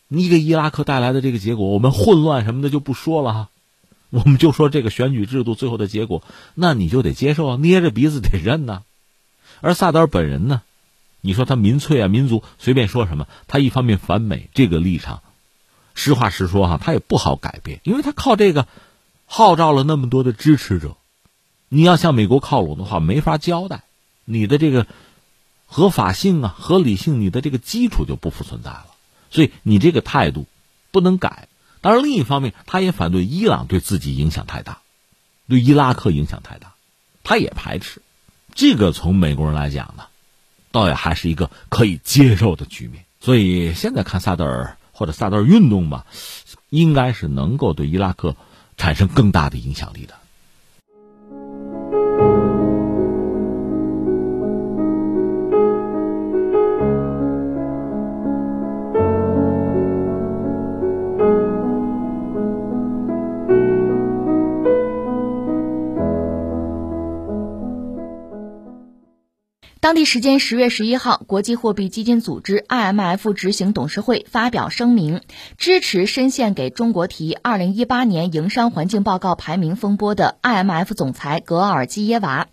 [0.07, 3.49] 你给伊拉克带来的这个结果，我们混乱什么的就不说了哈。
[4.09, 8.83] 我们就说这个选举制度最后的结果，那你就得接受啊，捏着鼻子得认呐。
[9.59, 10.61] 而萨德尔本人呢，
[11.21, 15.21] 你说他民粹啊，民族随便说什么，他一方面反美这个立场，
[15.93, 18.67] 实话实说哈，他也不好改变，因为他靠这个
[19.25, 20.95] 号召了那么多的支持者，
[21.69, 23.83] 你要向美国靠拢的话，没法交代，
[24.25, 24.87] 你的这个
[25.65, 28.85] 合法性啊、合理性，你的这个基础就不复存在了，
[29.29, 30.45] 所以你这个态度
[30.91, 31.49] 不能改。
[31.81, 34.79] 当然，另一方面，他也反对伊朗对自己影响太大，
[35.47, 36.73] 对伊拉克影响太大，
[37.23, 38.01] 他也排斥。
[38.55, 40.05] 这个从美国人来讲呢，
[40.71, 43.05] 倒也还是一个可以接受的局面。
[43.19, 46.05] 所以现在看萨德尔或者萨德尔运动吧，
[46.69, 48.35] 应该是能够对伊拉克
[48.77, 50.13] 产生更大的影响力的。
[69.87, 75.21] 当地时间十月十一号，国际货币基金组织 IMF 执行董事会发表声明，
[75.57, 82.47] 支持深陷给中国提二零一八年营商环境报告排名风波的 IMF 总裁格尔基耶娃。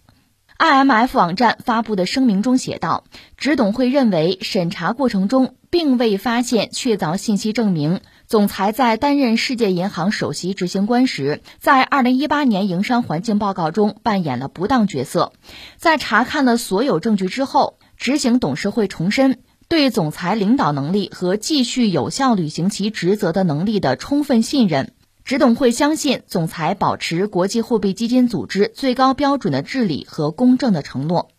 [0.61, 3.03] IMF 网站发布的声明中写道
[3.37, 8.01] ：“执董会认为，审查过程中并未发现确凿信息证明。”
[8.35, 15.33] 总裁在担任世界银行首席执行官时，在二零一八年营商环境报告中扮演了不当角色。
[15.77, 24.94] 在查看了所有证据之后，执行董事会重申对总裁领导能力和继续有效履行其职责的能力的充分信任。
[25.25, 31.31] 执董会相信总裁保持国际货币基金组织最高标准的治理和公正的承诺。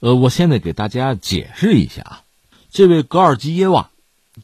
[0.00, 2.20] 呃，我现在给大家解释一下啊，
[2.72, 3.89] 这位格尔基耶娃。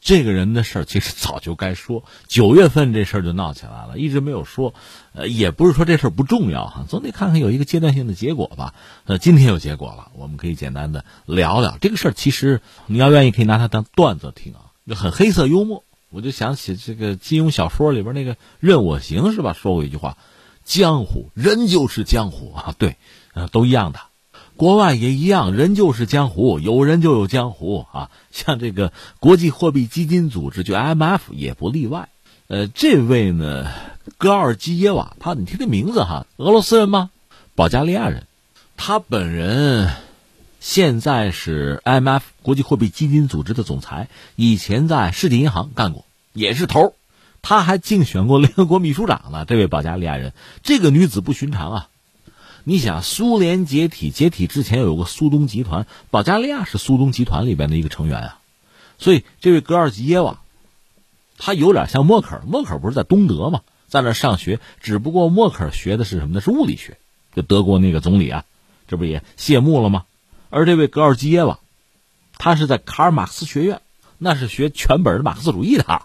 [0.01, 4.73] 这个人的事儿其实早就该说，九月份这事儿就闹起来了，一直没有说，
[5.13, 8.73] 呃，也不是说这事儿不重要哈，总得看看有一个阶段性的结果吧。
[9.05, 12.11] 呃，今天有结果了，我们可以简单的聊聊这个事儿。
[12.11, 15.83] 其实你要愿意，可以拿它当段子听啊，就很黑色幽默。
[16.09, 19.53] 我就想起这个金庸小说里边那个任我行是吧？
[19.53, 20.17] 说过一句话
[20.63, 22.95] ：“江湖人就是江湖啊。”对，
[23.33, 23.99] 呃，都一样的。
[24.57, 28.09] 国外也一样，人就是江湖，有人就有江湖啊。
[28.31, 32.09] 像这个国际货币基金组织，就 IMF 也不例外。
[32.47, 33.67] 呃，这位呢，
[34.17, 37.11] 戈尔基耶娃，他你听这名字哈，俄罗斯人吗？
[37.55, 38.25] 保加利亚人。
[38.75, 39.91] 他本人
[40.59, 46.93] 现在是 IMF 国际货币基金组织的总裁，以前在世界银行干过，也是头。
[47.43, 49.45] 他还竞选过联合国秘书长呢。
[49.45, 51.89] 这位保加利亚人，这个女子不寻常啊。
[52.69, 58.39] 你想，苏联解体，解体之前有个苏东集团，保加利亚是苏东集团里边的一个成员啊，
[58.97, 60.41] 所以这位格尔吉耶娃，
[61.37, 62.41] 他有点像默克尔。
[62.45, 63.61] 默克尔不是在东德吗？
[63.87, 66.41] 在那上学，只不过默克尔学的是什么呢？
[66.41, 66.97] 是物理学。
[67.33, 68.43] 就德国那个总理啊，
[68.89, 70.03] 这不也谢幕了吗？
[70.49, 71.59] 而这位格尔基耶娃，
[72.37, 73.79] 他是在卡尔马克思学院，
[74.17, 76.01] 那是学全本的马克思主义的。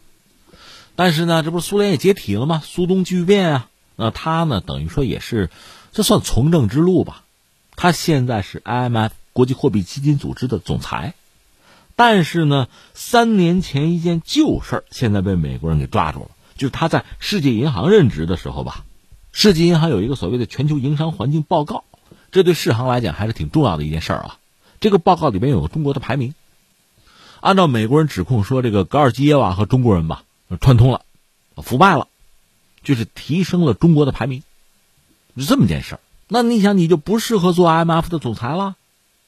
[0.94, 2.62] 但是呢，这不是苏联也解体了吗？
[2.64, 5.50] 苏东剧变啊，那他呢，等于说也是。
[5.92, 7.24] 这算从政之路吧？
[7.76, 11.14] 他现在是 IMF 国际货币基金组织的总裁，
[11.96, 16.30] 但是呢，三年前一件旧事儿，现在被美国人给抓住了。
[16.56, 18.84] 就是他在世界银行任职的时候吧，
[19.32, 21.84] 世界银行有一个所谓的全球营商环境报告，
[22.30, 24.38] 这对世行来讲还是挺重要的一件事儿啊。
[24.80, 26.34] 这个报告里边有个中国的排名，
[27.40, 30.24] 按照美国人指控说，这个戈尔基耶娃和中国人吧
[30.60, 31.02] 串通了，
[31.56, 32.08] 腐败了，
[32.82, 34.42] 就是提升了中国的排名，
[35.40, 36.00] 是这么件事儿。
[36.28, 38.76] 那你想，你就不适合做 IMF 的总裁了，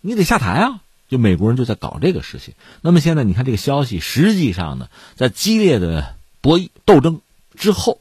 [0.00, 0.80] 你得下台啊！
[1.08, 2.54] 就美国人就在搞这个事情。
[2.80, 7.20] 那么现在你看这个消息，实际上呢，在激烈的博弈斗争
[7.56, 8.00] 之后，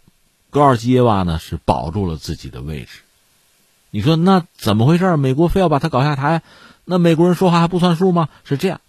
[0.50, 3.02] 戈尔基耶娃呢是保住了自己的位置。
[3.92, 5.18] 你说那怎么回事？
[5.18, 6.42] 美国非要把他搞下台？
[6.86, 8.30] 那美国人说话还不算数吗？
[8.44, 8.80] 是这样。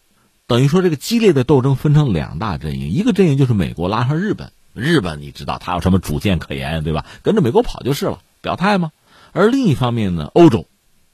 [0.46, 7.05] 等于说，这个激烈的斗争分成两大阵营，一个阵营就是美国拉上日本，日本你知道他有什么主见可言，对吧？
[7.22, 8.92] 跟着美国跑就是了，表态吗？
[9.35, 10.66] 而另一方面呢，欧洲，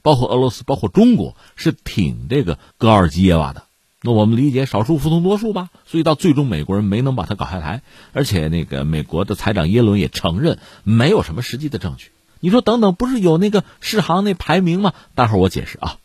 [0.03, 3.65] 包括俄罗斯，包括中国，是挺这个戈尔基耶娃的。
[4.03, 12.11] 那我们理解少数服从多数吧，所以到最终美国人没能把他搞下台，而且那个美国的财长耶伦也承认没有什么实际的证据。
[12.41, 14.93] 你说等等，不是有那个世行那排名吗？
[15.15, 15.97] 待会儿我解释啊。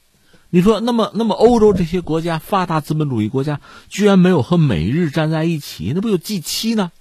[0.50, 6.92] 你说，那么，那么欧洲这些国家，发达资本主义国家，居然没有和美日站在一起，那不有 G 七呢？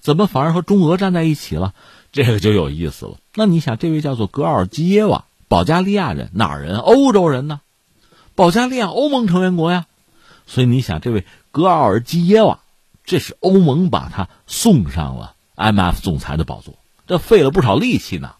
[0.00, 1.74] 怎么反而和中俄站在一起了？
[2.24, 3.18] 这个就有意思了。
[3.34, 6.78] 那你想，这位叫做格尔基耶娃，保加利亚人，哪儿人？
[6.78, 7.60] 欧洲人呢？
[8.34, 9.86] 保加利亚欧盟成员国呀。
[10.46, 12.60] 所以你想，这位格尔基耶娃，
[13.04, 16.74] 这是欧盟把他送上了 M F 总裁的宝座，
[17.06, 18.34] 这费了不少力气呢。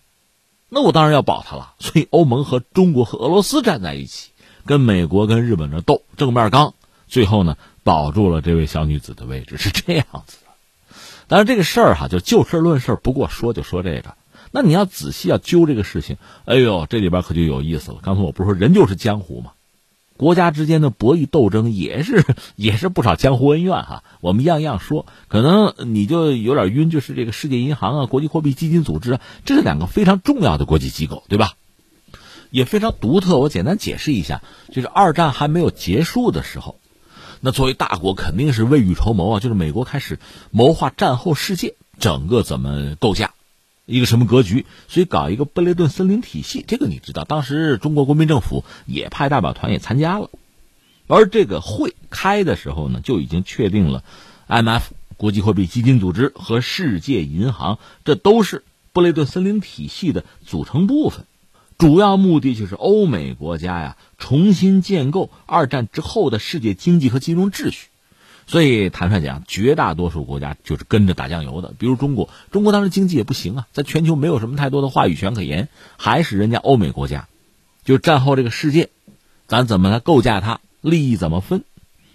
[0.68, 1.74] 那我当然要保他了。
[1.78, 4.30] 所以欧盟和中国和俄罗斯站在一起。
[4.64, 6.74] 跟美国跟日本这斗正面刚，
[7.06, 10.38] 最后呢保住了这位小女子的位置，是这样子
[11.28, 11.28] 的。
[11.28, 14.14] 当然这个事儿哈，就就事论事，不过说就说这个。
[14.52, 17.98] 那你要仔细要揪这个事情，哎呦，这里边可就有意思了。
[18.00, 19.50] 刚才我不是说人就是江湖嘛，
[20.16, 24.04] 国家之间的博弈斗争也是也是不少江湖恩怨哈。
[24.20, 31.52] 我们样样说，可能你就有点晕，就是这个世界银行啊、国际货币基金组织啊，这是两个非常重要的国际机构，对吧？
[32.50, 33.36] 也非常独特。
[33.38, 34.40] 我简单解释一下，
[34.72, 36.78] 就是二战还没有结束的时候，
[37.40, 39.40] 那作为大国肯定是未雨绸缪啊。
[39.40, 40.18] 就是美国开始
[40.50, 43.32] 谋划战后世界整个怎么构架，
[43.84, 46.64] 一个什么格局，所以搞一个布雷顿森林体系。
[46.66, 50.30] 这个你知道，当时中国国民政府也派代表团也参加了。
[51.06, 54.02] 而这个会开的时候呢，就已经确定了
[54.48, 54.82] ，IMF
[55.16, 61.24] 国际货币基金组织和世界银行，这都是布雷顿森林体系的组成部分。
[61.78, 67.88] 主要目的就是欧美国家呀，重新建构二战之后的世界经济和金融秩序。
[68.46, 71.74] 所以坦率讲，绝大多数国家就是跟着打酱油的。
[71.78, 77.28] 比如中国，中国当时经济也不行啊，在全球没有什么太多的话语权可言，还是人家欧美国家。
[77.84, 78.88] 就战后这个世界，
[79.46, 81.64] 咱怎么来构架它，利益怎么分？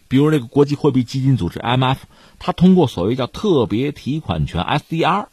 [0.07, 1.97] 比如这个国际货币基金组织 IMF，
[2.39, 5.27] 它通过所谓叫特别提款权 SDR，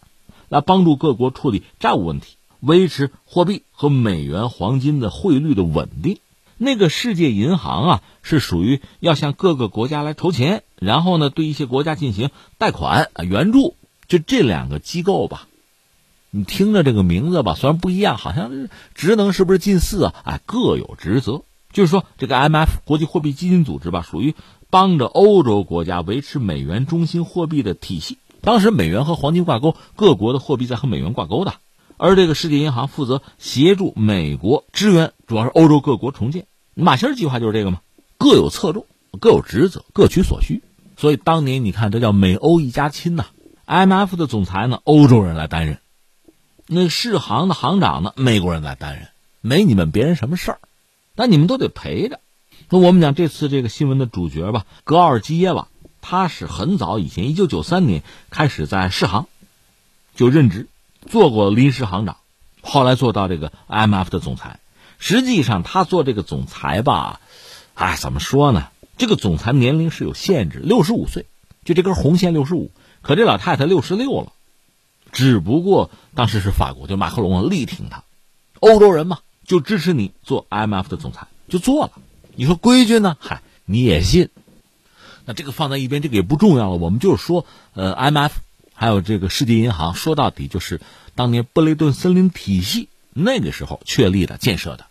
[0.49, 2.38] 来帮助各国处理债务问题。
[2.61, 6.19] 维持货币和美元、黄金的汇率的稳定。
[6.57, 13.77] 那个世界银行啊，是属于要向各个国家来筹钱，然后呢，对一些国家进行贷款啊援助。
[14.09, 15.47] 就这两个机构吧，
[16.31, 20.15] 你听着这个名字吧，虽然不一样，好像职能是不是近似啊？
[20.25, 21.43] 哎，各有职责。
[21.73, 24.35] 就是说，这个 M F 国际货币基金组织吧，属于
[24.71, 28.17] 帮着欧洲国家维持美元中心货币的体系。
[28.41, 31.55] 当时美元和黄金挂钩，各国的货币在和美元挂钩的。
[31.99, 36.47] 而这个世界银行负责协助美国支援，主要是欧洲各国重建。
[36.75, 37.81] 马歇尔计划就是这个嘛，
[38.17, 38.87] 各有侧重，
[39.21, 40.63] 各有职责，各取所需。
[40.97, 43.27] 所以当年你看，这叫美欧一家亲呐。
[43.67, 45.77] IMF 的总裁呢，欧洲人来担任；
[46.67, 49.09] 那世行的行长呢，美国人来担任。
[49.41, 50.59] 没你们别人什么事儿，
[51.15, 52.21] 但你们都得陪着。
[52.71, 55.69] 那我们讲这次这个新闻的主角吧，格奥尔基耶娃，
[56.01, 59.27] 他是很早以前，一九九三年开始在世行
[60.15, 60.69] 就任职。
[61.09, 62.19] 做过临时行长，
[62.61, 64.61] 后来做到这个 IMF 的总裁。
[64.99, 67.21] 实际上，他做这个总裁吧，
[67.75, 68.69] 哎，怎么说呢？
[68.97, 71.27] 这个总裁年龄是有限制，六十五岁，
[71.65, 72.71] 就这根红线六十五。
[73.01, 74.33] 可这老太太六十六了，
[75.13, 78.03] 只不过当时是法国，就马克龙力挺他，
[78.59, 81.93] 欧洲人嘛，就支持你做 IMF 的总裁，就做了。
[82.35, 83.17] 你说规矩呢？
[83.21, 84.31] 嗨，你也信？
[85.25, 86.77] 那这个放在一边，这个也不重要了。
[86.77, 88.33] 我们就是说，呃，IMF。
[88.81, 90.81] 还有这个世界银行，说到底就是
[91.17, 94.87] 当年布雷顿森林体系那个时候确立的、建设的。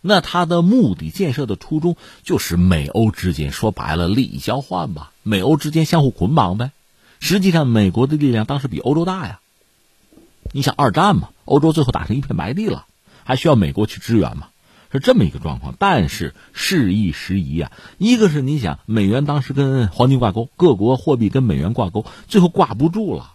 [0.00, 6.70] 那它的目的、建设的初衷就是美欧之间，说白了利益交换吧，美欧之间相互捆绑呗。
[7.20, 9.40] 实际上，美国的力量当时比欧洲大呀。
[10.52, 12.86] 你想二战嘛，欧洲最后打成一片白地了，
[13.24, 14.48] 还需要美国去支援嘛？
[14.96, 15.74] 是这么一个状况。
[15.78, 23.34] 但是事易时移啊，一个是你想美元当时跟黄金挂钩，各国货币跟美元挂钩，最后挂不住了。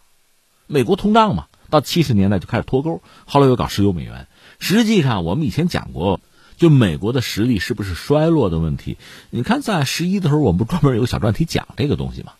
[0.68, 4.28] 美国通胀嘛，到七十年代就开始脱钩，后来又搞石油美元。
[4.59, 6.20] 实际上我们以前讲过，
[6.57, 8.97] 就美国的实力是不是衰落的问题？
[9.30, 12.34] 你看，在十一的时候，我们不专门有个小专题讲这个东西吗？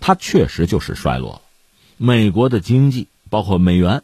[0.00, 1.40] 它确实就是衰落了。
[1.96, 4.02] 美国的经济，包括美元，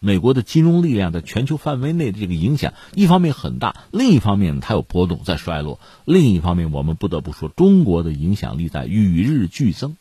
[0.00, 5.80] 美国的金融力量在全球范围内的这个影响，一方面很大，另一方面它有波动，在衰落。
[6.04, 9.96] 另一方面，我们不得不说，中国的影响力在与日俱增。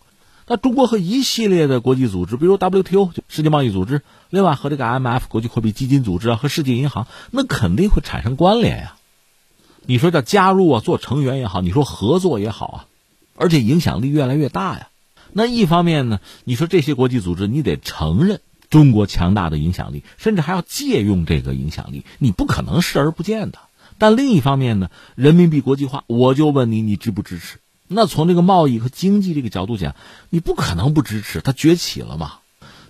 [0.50, 8.96] 那中国和一系列的国际组织，比如 WTO 世界贸易组织，另外和这个 IMF 国际货币基金组织啊，和世界银行，那肯定会产生关联呀。
[9.86, 12.86] 你说叫加入啊，做成员也好，你说合作也好啊，
[13.36, 14.90] 而且影响力越来越大呀。
[15.34, 18.40] 那一方面呢，你说这些国际组织，你得承认
[18.70, 23.60] 中国强大的影响力，甚至还要借用这个影响力，你不可能视而不见的。
[23.98, 27.58] 但另一方面呢，人民币国际化，我就问你，你支不支持？
[27.88, 29.96] 那从这个贸易和经济这个角度讲，
[30.30, 32.40] 你不可能不支持，它崛起了嘛。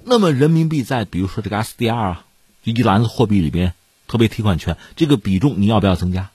[0.04, 2.26] 那么人民币在比如说这个 SDR 啊，
[2.64, 3.74] 一篮子货币里边，
[4.08, 6.32] 特别提款权这个比重，你要不要增加？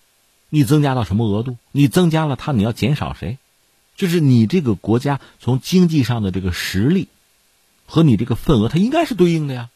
[0.49, 1.57] 你增加到什么额度？
[1.73, 3.39] 你增加了它，你要减少谁？
[3.97, 7.09] 就是你这个国家从经济上的这个实力，
[7.93, 9.69] 和你这个份额，它应该是对应的呀。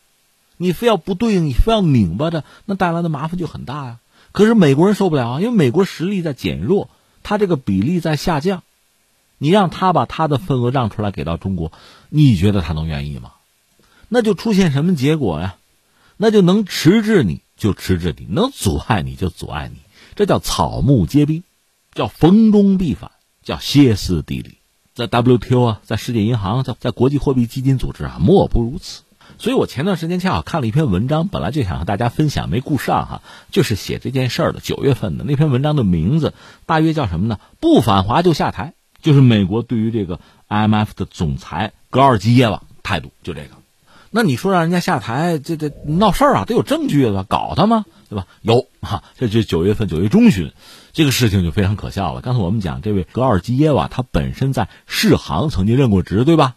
[0.56, 3.98] 你非要不对应，你非要拧巴着，那带来的麻烦就很大呀。
[4.32, 6.88] 可是美国人受不了啊，因为美国实力在减弱，
[7.22, 8.62] 它这个比例在下降。
[9.36, 11.72] 你让他把他的份额让出来给到中国，
[12.08, 13.32] 你觉得他能愿意吗？
[14.08, 15.56] 那就出现什么结果呀？
[16.16, 19.80] 那就能迟滞你就迟滞你，能阻碍你就阻碍你。
[20.14, 21.42] 这叫草木皆兵，
[21.92, 23.10] 叫逢中必反，
[23.42, 24.56] 叫歇斯底里。
[24.96, 29.02] 在 WTO 啊，在世界银行，在在国际货币基金组织啊，莫不如此。
[29.36, 34.60] 所以我前段时间恰好看了一篇文章，本来就想和大家分享，没顾上哈，就是写这件事儿的。
[34.60, 36.32] 九月份的那篇文章的名字
[36.64, 37.38] 大约叫什么呢？
[37.60, 38.72] 不反华就下台，
[39.02, 40.18] 就是美国对于这个
[40.48, 43.50] IMF 的总裁格尔基耶娃态度就这个。
[44.10, 47.26] 那你说让人家下台，这这闹事儿啊，得有证据吧？
[47.28, 47.84] 搞他吗？
[48.08, 48.26] 对吧？
[48.40, 50.52] 有哈，这就九月份九月中旬，
[50.96, 52.22] 这个事情就非常可笑了。
[52.22, 56.54] 刚才我们讲这位格尔基耶娃，他本身在世行曾经任过职，对吧？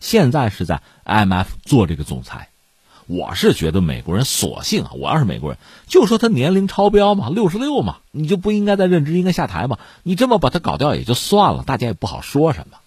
[0.00, 2.48] 现在是在 IMF 做这个总裁。
[3.06, 9.78] 我是觉得美国人索性啊，我要是美国人，就说他年龄超标嘛，六十六嘛，你就不应该再任职，应该下台嘛。
[10.04, 12.78] 你这么把他搞掉也就算了，大家也不好说什么。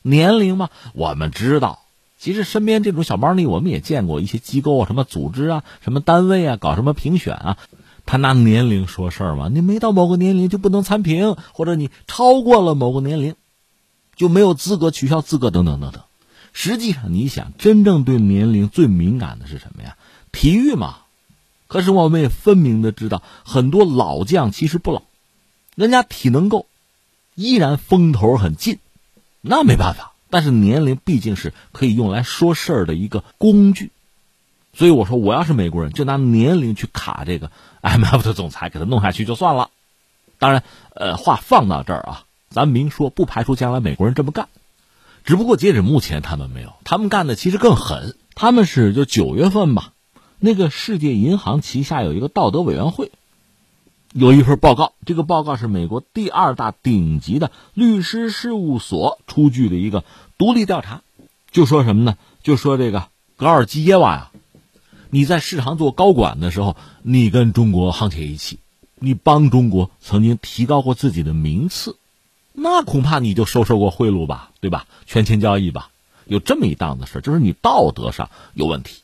[0.00, 1.80] 年龄嘛，我们知道。
[2.18, 7.58] 其实身边这种小猫腻，我们也见过一些机构啊，什么组织啊，什么单位啊，搞什么评选啊，
[8.06, 9.50] 他拿年龄说事儿吗？
[9.52, 13.34] 你没到某个年龄就不能参评，或者你超过了某个年龄，
[14.14, 16.02] 就没有资格取消资格等等等等。
[16.52, 19.96] 实际上，你想，真正对年龄最敏感的是什么呀？
[20.32, 20.98] 体育嘛。
[21.68, 25.02] 可是我们也分明的知道，很多老将其实不老，
[25.74, 26.66] 人家体能够，
[27.34, 28.78] 依然风头很劲，
[29.40, 30.12] 那没办法。
[30.30, 33.90] 但是年龄毕竟是可以用来说事儿的一个工具，
[34.76, 37.50] 所以我说我要是美国人，就拿年龄去卡这个
[37.82, 39.70] IMF 的总裁，给他弄下去就算了。
[40.38, 40.62] 当然，
[40.94, 44.48] 呃，话放到这儿啊，咱明说，不排除将来美国人这么干。
[45.24, 48.16] 只不过截止目前，他们没有，他们干的其实更狠。
[48.34, 49.94] 他们是就九月份吧，
[50.38, 53.10] 那个世界银行旗下有一个道德委员会。
[54.12, 60.04] 有一份报告，这个报告是美国第二大顶级的律师事务所出具的一个
[60.36, 61.00] 独立调查，
[61.50, 62.18] 就说什么呢？
[62.42, 64.30] 就说这个格尔基耶娃呀，
[65.16, 68.58] 你在市场做高管的时候，你跟中国沆瀣一气，
[68.96, 71.96] 你帮中国曾经提高过自己的名次，
[72.52, 74.84] 那恐怕你就收受过贿赂吧，对吧？
[75.06, 75.88] 权钱交易吧，
[76.26, 79.00] 有这么一档子事就是你道德上有问题，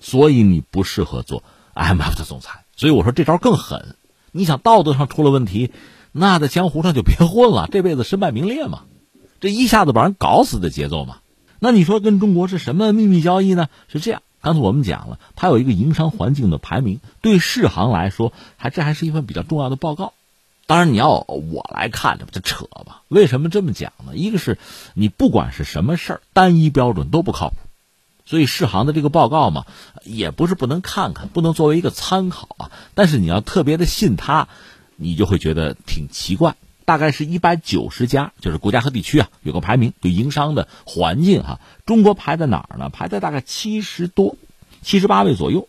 [0.00, 2.64] 所以你不适合做 M F 的总裁。
[2.74, 3.96] 所以我说这招更狠。
[4.32, 5.72] 你想道德上出了问题，
[6.10, 8.84] 那在江湖上就别混了，这辈子身败名裂嘛，
[9.40, 11.18] 这一下子把人搞死的节奏嘛。
[11.58, 13.68] 那你说跟中国是什么秘密交易呢？
[13.88, 20.12] 是这样，刚才我们讲了，它有一个营商环境的排名，对世行来说，还这还是一份比较重要的报告。
[20.66, 23.00] 当然，你要我来看，这不就扯吧？
[23.08, 24.14] 为什么这么讲呢？
[24.14, 24.58] 一个是
[24.92, 27.56] 你不管是什么事儿，单一标准都不靠谱。
[28.26, 29.64] 所以世行的这个报告嘛，
[30.04, 32.70] 也不是不能看看，不能作为一个参考啊。
[32.94, 34.48] 但是你要特别的信他，
[34.96, 36.54] 你就会觉得挺奇怪。
[36.84, 41.60] 大概是一百九十家，就是国家和地区啊，有个排名，对营商的环境哈。
[41.86, 42.90] 中国排在哪儿呢？
[42.90, 44.36] 排在大概七十多、
[44.82, 45.68] 七十八位左右。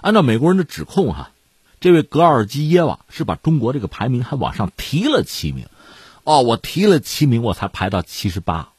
[0.00, 1.30] 按照美国人的指控哈，
[1.80, 5.66] 这位格尔基耶娃是把中国这个排名还往上提了七名。
[6.24, 8.70] 哦，我提了七名，我才排到七十八，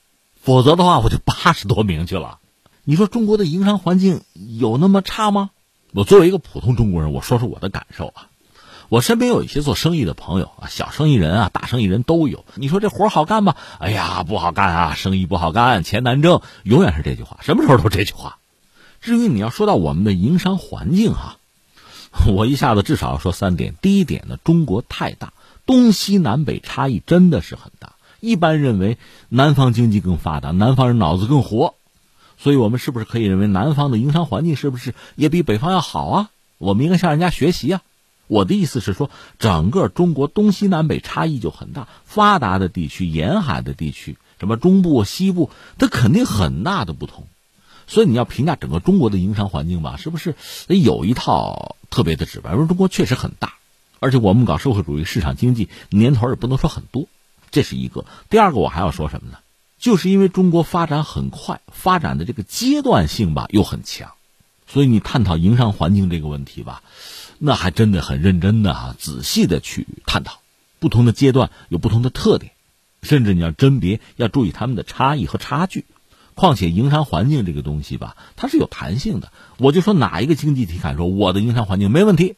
[0.41, 2.39] 否则的话我就八十多名去了。
[2.83, 5.51] 你说中国的营商环境有那么差吗？
[5.93, 8.29] 我作为一个普通中国人，我说说我的感受啊。
[8.89, 12.45] 我身边有一些做生意的朋友啊，小生意人啊，大生意人都有。
[12.55, 13.55] 你说这活好干吗？
[13.79, 18.37] 哎呀，不好干啊，生意不好干，钱难挣，永远是这句话，什么时候都这句话。
[19.01, 21.37] 至于你要说到我们的营商环境哈，
[22.33, 23.75] 我一下子至少要说三点。
[23.81, 25.33] 第一点呢，中国太大，
[25.65, 27.93] 东西南北差异真的是很大。
[28.19, 28.97] 一般认为
[29.29, 31.75] 南方经济更发达，南方人脑子更活，
[32.37, 36.29] 所以我们是不是可以认为南方的营商环境是不是也比北方要好啊？
[36.57, 37.81] 我们应该向人家学习啊！
[38.27, 39.09] 我的意思是说，
[39.39, 47.27] 整个中国东西南北差异就很大，发达的地区、沿海的地区，什么中部、西部，它肯定很大的不同。
[47.87, 50.35] 所以你要评价整个中国的营商环境吧，是不是
[50.67, 52.53] 得有一套特别的指标？
[52.53, 53.53] 因为中国确实很大，
[53.99, 57.07] 而且我们搞社会主义市场经济年头也不能说很多，
[57.49, 58.05] 这是一个。
[58.29, 59.37] 第二个，我还要说什么呢？
[59.79, 64.11] 就是因为中国发展很快，发展的这个阶段性吧又很强，
[64.67, 66.81] 所以你探讨营商环境这个问题吧，
[67.39, 70.39] 那还真的很认真的哈，仔细的去探讨，
[70.79, 72.51] 不同的阶段有不同的特点，
[73.01, 75.85] 甚至你要甄别，要注意他们的差异和差距。
[76.33, 79.31] 况且营商环境这个东西吧，它是有弹性的。
[79.57, 82.35] 我就说哪一个经济体敢说我的营商环境没问题，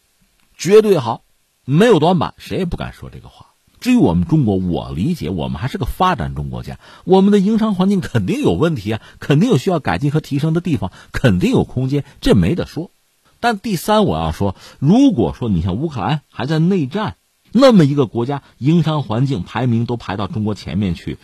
[0.57, 1.21] 绝对好，
[1.65, 3.47] 没有短板，谁也不敢说这个话。
[3.81, 12.91] 至于我们中国，我理解我们还是个发展中国家，我们的营商环境肯定有问题啊，肯定有需要改进和提升的地方，肯定有空间，这没得说。
[13.39, 17.15] 但第三，我要说，如果说你像乌克兰还在内战，
[17.51, 21.17] 那么一个国家营商环境排名都排到中国前面去，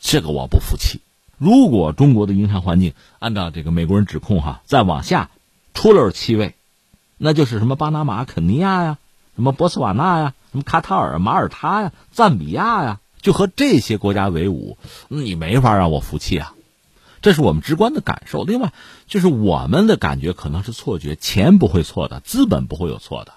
[0.00, 1.00] 这个我不服气。
[1.36, 5.30] 如果中国的营商环境按照这个美国人指控哈，再往下
[5.74, 6.54] 出了七位，
[7.16, 8.98] 那就是什么巴拿马、肯尼亚呀，
[9.36, 16.54] 什么博茨瓦纳呀，什么卡塔尔、马耳他呀、赞比亚呀，就和这些国家为伍，你没法让我服气啊！
[17.20, 18.44] 这是我们直观的感受。
[18.44, 18.72] 另外，
[19.06, 23.32] 就是我们的感觉可能是错觉，钱不会错的，资本不会有错的，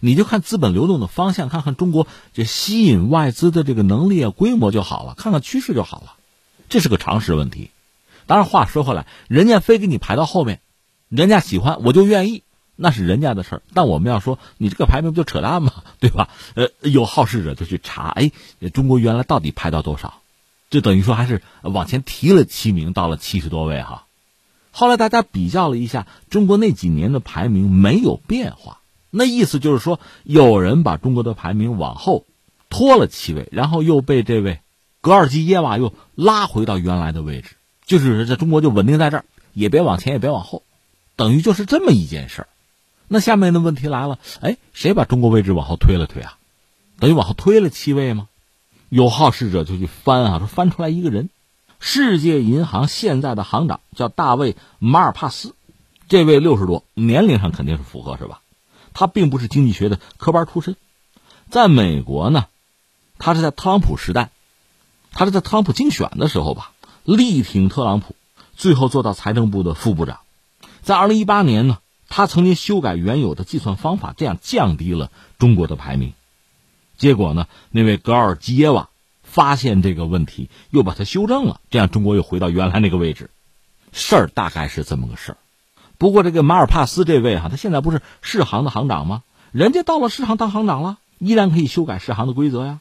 [0.00, 6.14] 你就看资本流动的方向，看看中国这吸引外资的这个能力啊、规模就好了，看看趋势就好了。
[6.68, 7.70] 这是个常识问题，
[8.26, 10.60] 当然话说回来，人家非给你排到后面，
[11.08, 12.42] 人家喜欢我就愿意，
[12.76, 13.62] 那是人家的事儿。
[13.72, 15.72] 但我们要说，你这个排名不就扯淡吗？
[15.98, 16.28] 对吧？
[16.54, 18.30] 呃，有好事者就去查，哎，
[18.72, 20.17] 中国原来到底排到多少？
[20.70, 24.06] 这等于说还是往前提了七名，到了七十多位哈。
[24.70, 32.26] 后来大家比较了一下，中国那几年的排名没有变化，那意思就是说，有人把中国的排名往后
[32.68, 34.60] 拖了七位，然后又被这位。
[35.00, 37.56] 格尔基耶娃又拉回到原来的位置，
[37.86, 40.64] 就是在中国就稳定在这儿，也别往前，也别往后，
[41.16, 42.48] 等于就是这么一件事儿。
[43.06, 46.36] 那下面的问题来了，哎，谁把中国位置往后推了推啊？
[47.00, 48.28] 等于往后推了七位吗？
[48.88, 51.30] 有好事者就去翻啊，说翻出来一个人，
[51.78, 55.54] 世界银行现在的行长叫大卫马尔帕斯，
[56.08, 58.40] 这位六十多，年龄上肯定是符合是吧？
[58.94, 60.76] 他并不是经济学的科班出身，
[61.50, 62.46] 在美国呢，
[63.18, 64.30] 他是在特朗普时代。
[65.10, 66.72] 他是在特朗普竞选的时候吧，
[67.02, 68.14] 力挺特朗普，
[68.54, 70.20] 最后做到财政部的副部长。
[70.82, 71.78] 在二零一八年呢，
[72.08, 76.12] 他曾经修改原有的计算方法，这样降低了中国的排名。
[76.98, 78.90] 结果呢，那位格尔基耶娃
[79.22, 83.30] 发现这个问题，又把它修正了，这样中国又回到原来那个位置。
[83.92, 85.38] 事儿大概是这么个事儿。
[85.96, 89.22] 不过这个马尔帕斯这位哈，他现在不是世行的行长吗？
[89.52, 92.80] 人家到了世行当行长了，依然可以修改世行的规则呀。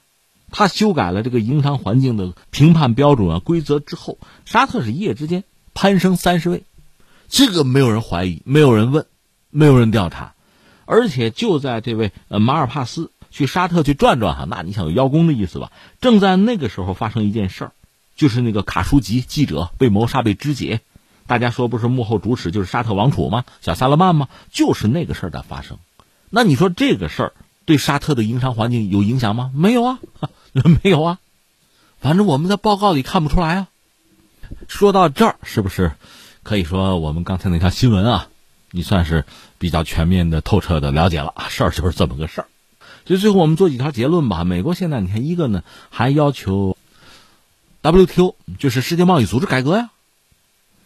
[0.50, 5.44] 他修改了这个营商环境的评判标准啊规则之后，沙特是一夜之间
[5.74, 6.64] 攀升三十位，
[7.28, 9.06] 这个没有人怀疑，没有人问，
[9.50, 10.36] 没有人调查，
[10.86, 15.72] 而且就在这位呃马尔帕斯去沙特去转转哈，那你想有邀功的意思吧？
[16.02, 17.72] 正在那个时候发生一件事儿，
[18.16, 20.82] 就是那个卡舒吉记者被谋杀被肢解，
[21.28, 23.46] 大家说不是幕后主使就是沙特王储吗？
[23.62, 24.28] 小萨勒曼吗？
[24.52, 25.78] 就是那个事儿的发生，
[26.32, 27.34] 那你说这个事儿
[27.66, 29.52] 对沙特的营商环境有影响吗？
[29.54, 30.00] 没有啊。
[30.82, 31.20] 没有啊，
[32.00, 33.68] 反正我们在报告里看不出来啊。
[34.68, 35.92] 说到这儿，是不是
[36.42, 38.28] 可以说我们刚才那条新闻啊，
[38.72, 39.26] 你算是
[39.60, 41.46] 比较全面的、透彻的了解了啊？
[41.50, 42.48] 事儿就是这么个事儿。
[43.08, 44.44] 所以最后我们做几条结论吧。
[44.44, 46.78] 美国现在你看，一个呢还要求
[47.82, 49.90] WTO 就是世界贸易组织改革呀。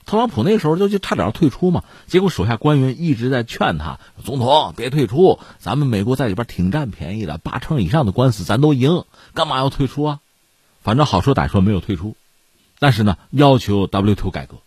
[0.05, 9.03] 特朗普那时候就就差点要退出嘛，结果手下官员一直在劝他，总统别退出，咱们美国在里边挺占便宜的，八成以上的官司咱都赢，
[9.33, 10.19] 干嘛要退出啊？
[10.81, 12.15] 反正好说歹说没有退出，
[12.79, 14.57] 但是呢，要求 WTO 改革，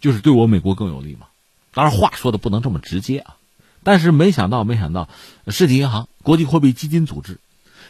[0.00, 1.26] 就是对我美国更有利嘛。
[1.72, 3.36] 当然话说的不能这么直接啊，
[3.82, 5.08] 但是没想到，没想到，
[5.46, 7.38] 世界银行、国际货币基金组织。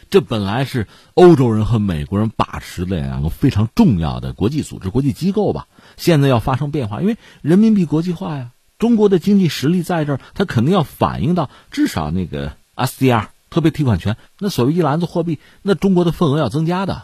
[0.09, 5.67] 这本来是欧洲人和美国人把持的两个非常重要的国际组织、国际机构吧？
[5.97, 17.03] 现在要发生变化，因为人民币国际化呀，中国的经济实力在这儿，它肯定要反映到至少那个 SDR 特别提款权，那所谓一篮子货币，那中国的份额要增加的。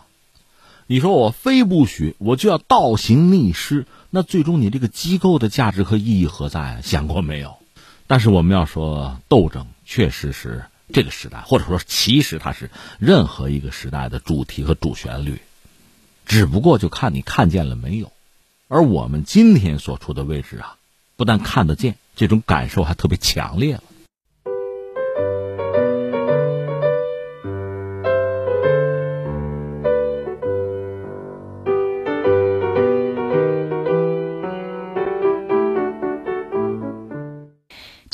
[0.87, 6.81] 你说我非不许，我就要倒行逆施，那最终你这个机构的价值和意义何在？
[6.83, 7.57] 想过没有？
[8.07, 15.41] 但是我们要说斗争，确实是这个时代，或者说其实它是任何一个时代的主题和主旋律，
[16.25, 18.11] 只不过就看你看见了没有。
[18.67, 20.75] 而我们今天所处的位置啊，
[21.15, 23.83] 不但看得见，这种感受还特别强烈了。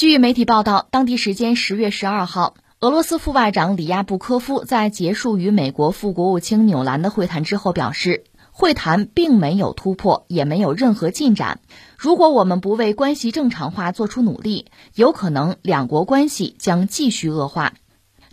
[0.01, 11.59] 据媒体报道，当地时间十月十二号，俄罗斯副外长里亚布科夫在结束与美国副国务卿纽兰的会谈之后表示，会谈并没有突破，也没有任何进展。
[11.99, 17.73] 如果我们不为关系正常化做出努力，有可能两国关系将继续恶化。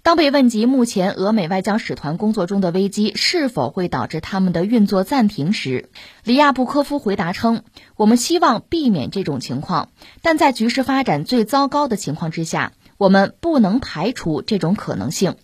[0.02, 5.90] 当被问及目前俄美外交使团工作中的危机是否会导致他们的运作暂停时，
[6.24, 7.62] 里亚布科夫回答称
[7.96, 9.90] ：“我们希望避免这种情况，
[10.22, 15.36] 但在局势发展最糟糕的情况之下，我们不能排除这种可能性。”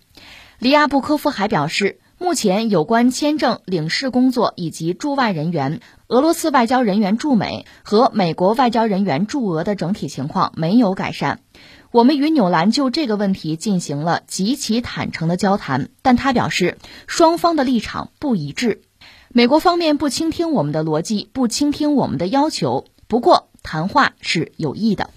[0.57, 11.41] 里亚布科夫还表示，目前有关签证、领事工作以及驻外人员、俄罗斯外交人员驻美和美国外交人员驻俄的整体情况没有改善。
[11.95, 16.77] 我们与纽兰就这个问题进行了极其坦诚的交谈，但他表示
[17.07, 18.81] 双方的立场不一致，
[19.29, 22.83] 美国方面不倾听我们的逻辑，不倾听我们的要求。
[23.07, 25.09] 不过谈话是有益的。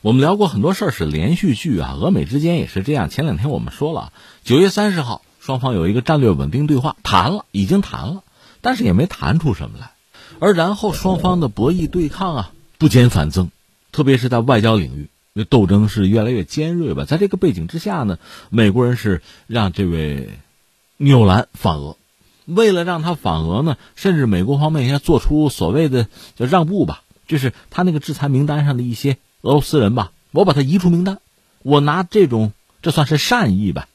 [0.00, 3.10] 我们聊过很多事儿是连续剧啊，俄美之间也是这样。
[3.10, 8.22] 前两天我们说了，九月三十号双方有一个战略稳定对话，谈了，已经谈了，
[8.62, 9.90] 但是也没谈出什么来。
[10.38, 13.50] 而然后双方的博弈对抗啊，不减反增，
[13.92, 15.10] 特别是在外交领域。
[15.38, 17.04] 这斗争是越来越尖锐吧？
[17.04, 18.18] 在这个背景之下呢，
[18.50, 20.28] 美国人是让这位
[20.96, 21.96] 纽兰访俄，
[22.44, 31.20] 为了让他访俄呢，甚至美国方面要做出所谓的叫让步吧，就是他那个制裁名单上的一些俄罗斯人吧，我把他移出名单，
[31.62, 33.86] 我拿这种这算是善意吧，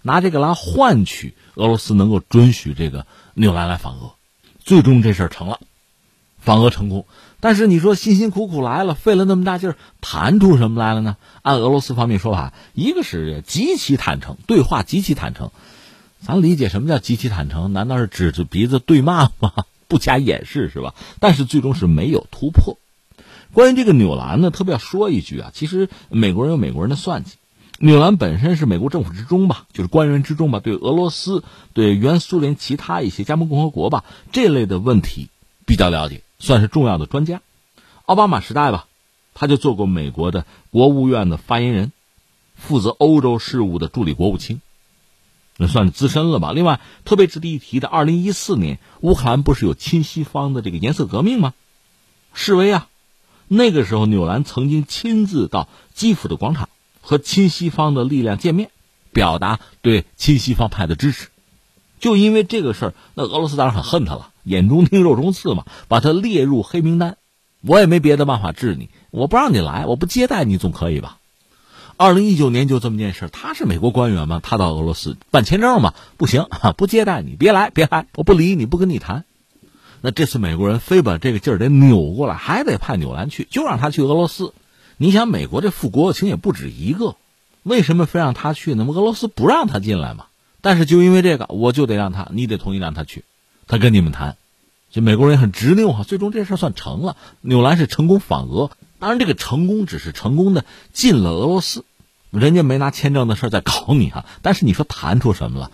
[0.00, 4.14] 拿这个来换取俄罗斯能够准许这个纽兰来访俄，
[4.58, 5.60] 最终这事儿成了，
[6.38, 7.06] 访俄成功。
[7.40, 11.16] 但是你说辛辛苦苦来了，费了那么大劲儿，谈出什么来了呢？
[11.42, 15.50] 按俄罗斯方面说法，一个是极其坦诚，对话极其坦诚。
[16.20, 17.72] 咱理解什么叫极其坦诚？
[17.72, 19.52] 难道是指着鼻子对骂吗？
[19.88, 20.94] 不加掩饰是吧？
[21.18, 22.78] 但是最终是没有突破。
[23.52, 27.32] 关于这个纽兰呢，特别要说一句啊，其实美国人有美国人的算计。
[27.78, 35.30] 纽兰本身是美国政府之中吧，就是官员之中吧，对俄罗斯、对原苏联其他一些加盟共和国吧这类的问题
[35.64, 36.20] 比较了解。
[36.40, 37.42] 算是重要的专家，
[38.06, 38.86] 奥巴马时代吧，
[39.34, 41.92] 他就做过美国的国务院的发言人，
[42.56, 44.60] 负责欧洲事务的助理国务卿，
[45.56, 46.52] 那算是资深了吧。
[46.52, 51.54] 另外，特别值得一提的，二零一四年乌克兰不是有亲西方的这个颜色革命吗？
[52.32, 52.88] 示威啊，
[53.46, 56.68] 那个时候纽兰曾经亲自到基辅的广场
[57.00, 58.70] 和亲西方的力量见面，
[59.12, 61.28] 表达对亲西方派的支持。
[61.98, 64.29] 就因为这个事儿，那俄罗斯当然很恨他了。
[64.42, 67.16] 眼中钉，肉中刺嘛，把他列入黑名单，
[67.62, 71.18] 我也没别的办法治你，我不让你来，我不接待你总可以吧？
[71.96, 76.46] 二零一九年就这么件事，他是美国官员嘛，他到俄罗斯办签证嘛，不行，
[76.78, 79.24] 不接待你，别来，别来，我不理你，不跟你谈。
[80.00, 84.54] 那这次美国人非把这个劲儿得扭过来，还得派纽兰去，就让他去俄罗斯。
[84.96, 87.16] 你想，美国这副国情也不止一个，
[87.62, 88.74] 为什么非让他去？
[88.74, 90.24] 那么俄罗斯不让他进来嘛？
[90.62, 93.24] 但是就因为这个，我就得让他，你得同意让他去。
[93.70, 94.36] 他跟你们谈，
[94.90, 97.16] 就美国人很执拗哈，最终这事算成了。
[97.40, 101.84] 纽兰是成功访俄，当然这个成功只是成功的进了俄罗斯，
[102.32, 104.26] 人家没拿签证的事在搞你哈。
[104.42, 105.70] 但是你说谈出什么了？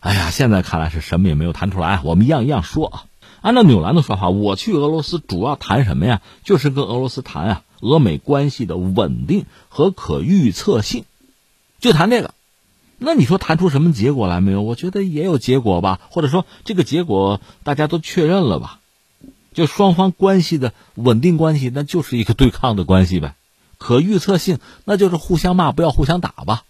[0.00, 2.00] 哎呀，现在看来是什么也没有谈出来。
[2.02, 3.04] 我们一样一样说啊。
[3.42, 6.22] 按照纽兰的说法，我去俄罗斯主要谈什么呀？
[6.44, 11.04] 就是跟俄罗斯谈啊，俄美关系的稳定和可预测性，
[11.78, 12.32] 就谈这个。
[13.04, 14.62] 那你说谈出什么结果来没有？
[14.62, 18.80] 我觉得也有结果吧，或者说这个结果大家都确认了吧？
[19.52, 23.34] 就双方关系的稳定关系，那就是一个对抗的关系呗。
[23.78, 26.64] 可预测性，那就是互相骂，不要互相打吧。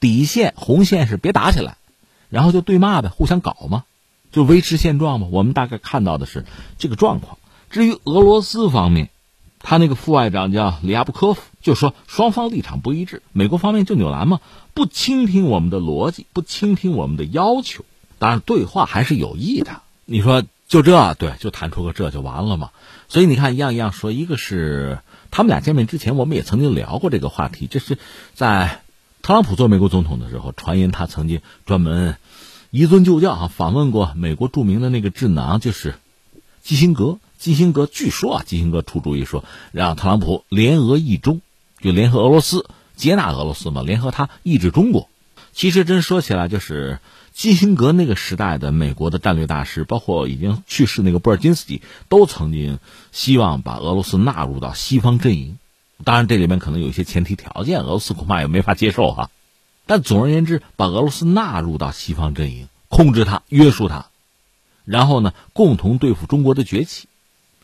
[0.00, 1.76] 底线红线是别打起来，
[2.28, 3.84] 然后就对骂呗，互相搞嘛，
[4.32, 5.28] 就维持现状嘛。
[5.30, 6.44] 我们大概看到的是
[6.78, 7.38] 这个状况。
[7.70, 9.08] 至于俄罗斯方面。
[9.66, 13.22] 他那个副外长叫里亚布科夫，就说双方立场不一致。
[13.32, 14.40] 美国方面就纽兰嘛，
[14.74, 17.84] 不倾听我们的逻辑，不倾听我们的要求。
[18.18, 19.80] 当然，对话还是有益的。
[20.04, 22.70] 你说就这，对，就谈出个这就完了嘛？
[23.08, 24.12] 所以你看，一样一样说。
[24.12, 24.98] 一个是
[25.30, 27.66] 他们俩见面之前，我们也曾经聊过这个话题。
[27.66, 27.98] 这是
[28.34, 28.82] 在
[29.22, 32.16] 特朗普做美国总统的时候，传言他曾经专门
[32.70, 35.94] 移尊就教啊，访问过美国著名的那个智囊，就是
[36.62, 37.18] 基辛格。
[37.36, 41.42] 基辛格据说啊，基辛格出主意说让特朗普联俄一中，
[41.84, 42.64] 就联合俄罗斯
[42.96, 45.10] 接纳俄罗斯嘛，联合他抑制中国。
[45.52, 46.98] 其实真说起来，就是
[47.34, 52.78] 基辛格那个时代的美国的战略大师，包括已经去世那个布尔津斯基，都曾经
[53.12, 55.58] 希望把俄罗斯纳入到西方阵营。
[56.04, 59.28] 当然，这里面可能有一些前提条件，俄罗斯恐怕也没法接受哈。
[59.84, 64.06] 但总而言之，把俄罗斯纳入到西方阵营，控制它、约束它，
[64.86, 67.08] 然后呢，共同对付中国的崛起。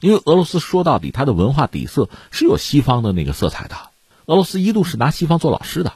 [0.00, 3.89] 因为俄罗斯说到底，它的文化底色是有西方的那个色彩的。
[4.30, 5.94] 俄罗斯一度是拿西方做老师的，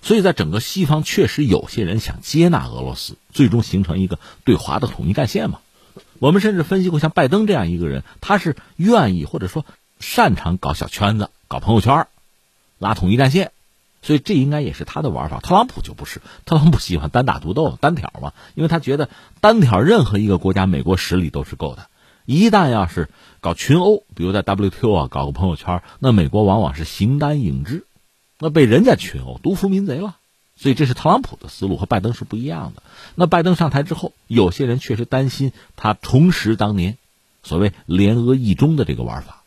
[0.00, 5.58] 所以在整个西方确实有些人想接纳俄罗斯，最终形成一个对华的统一战线嘛。
[6.18, 9.66] 我们甚至分析过，像拜登这样一个人，他是愿意或者说
[10.00, 12.06] 擅长搞小圈子、搞朋友圈，
[12.78, 13.52] 拉统一战线。
[14.00, 15.40] 所以这应该也是他的玩法。
[15.40, 19.10] 特朗普就不是，特朗普喜欢单打独斗、单挑嘛，因为他觉得
[19.42, 21.86] 单挑任何一个国家，美国实力都是够的。
[22.30, 23.08] 一旦要是
[23.40, 27.86] 搞群殴，比如在 WTO 啊搞个朋友圈，那美国往往是形单影只，
[28.38, 30.18] 那被人家群殴，独夫民贼了。
[30.54, 32.82] 所以这是特朗普的思路和拜登是不一样的。
[33.14, 36.98] 那拜登上台之后，有些人确实担心他重拾当年
[37.42, 39.42] 所谓联俄抑中的这个玩法。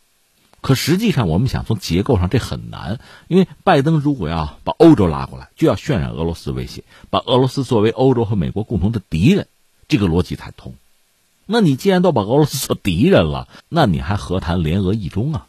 [0.60, 9.46] 可实际上，我们想从结构上这很难，因为拜登如果要把欧洲拉过来，就要渲染俄罗斯威胁，把俄罗斯作为欧洲和美国共同的敌人，
[9.86, 10.74] 这个逻辑才通。
[11.54, 15.46] 那你既然都把俄罗斯做敌人了，那你还何谈联俄意中啊？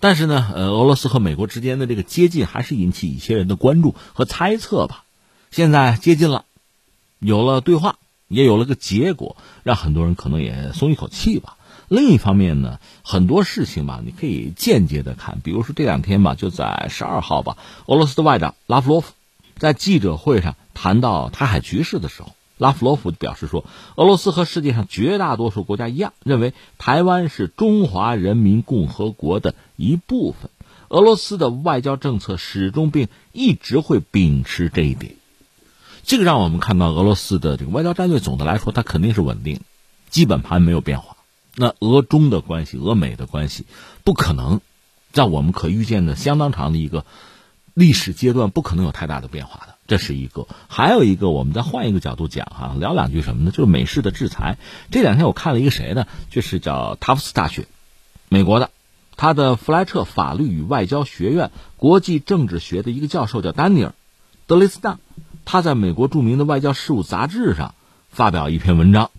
[0.00, 5.04] 但是呢，呃，俄罗斯和美国之间的这个接近还是引起一些人的关注和猜测吧。
[5.52, 6.46] 现在接近了，
[7.20, 7.94] 有了对话，
[8.26, 11.56] 也有了个结果，让很多人可能也松一口气吧。
[11.86, 17.56] 另一方面呢，很多事情吧，你可以间接的看，比如说这两天吧，就在十二号吧，
[17.86, 19.12] 俄罗斯的外长拉夫罗夫
[19.58, 23.64] 在记者会上谈到台海局势的时候，拉夫罗夫表示说，
[23.96, 30.48] 俄罗斯和世界上绝大多数国家一样，认为台湾是中华人民共和国的一部分。
[30.88, 35.16] 俄罗斯的外交政策始终并一直会秉持这一点。
[36.04, 39.60] 这个让我们看到，俄罗斯的这个外交战略总的来说，它肯定是稳定，
[40.08, 41.16] 基本盘没有变化。
[41.56, 43.66] 那俄中的关系，俄美的关系，
[44.04, 44.60] 不可能
[45.10, 47.04] 在我们可预见的相当长的一个
[47.74, 49.71] 历史阶段，不可能有太大的变化的。
[49.92, 53.50] 这是一个，还有一个，我们再换一个角度讲哈，聊两句什么呢？
[53.50, 54.56] 就是美式的制裁。
[54.90, 56.06] 这两天我看了一个谁呢？
[56.30, 57.66] 就是叫塔夫斯大学，
[58.30, 58.70] 美国的，
[59.18, 63.90] 他的弗莱彻法律与外交学院国际政治学的一个教授叫丹尼尔·
[64.46, 64.96] 德雷斯纳，
[65.44, 67.74] 他在美国著名的外交事务杂志上
[68.08, 69.10] 发表一篇文章。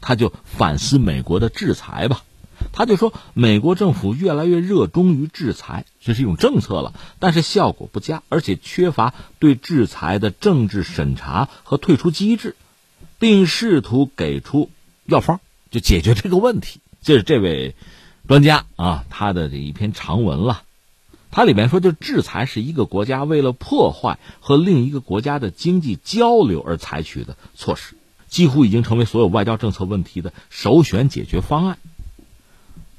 [0.00, 2.24] 他就反思美国的制裁吧，
[2.72, 12.56] 他就说美国政府越来越热衷于制裁，这是一种政策了，但是效果不佳，而且缺乏对制裁的政治审查和退出机制，
[13.18, 14.70] 并试图给出
[15.06, 15.40] 药方，
[15.70, 16.80] 就解决这个问题。
[17.02, 17.74] 这是这位
[18.28, 20.62] 专家啊，他的这一篇长文了，
[21.30, 27.96] 他里面说，就制裁是一个国家为了破坏和另一个国家的经济交流而采取的措施。
[28.28, 31.78] 几乎已经成为所有外交政策问题的首选解决方案。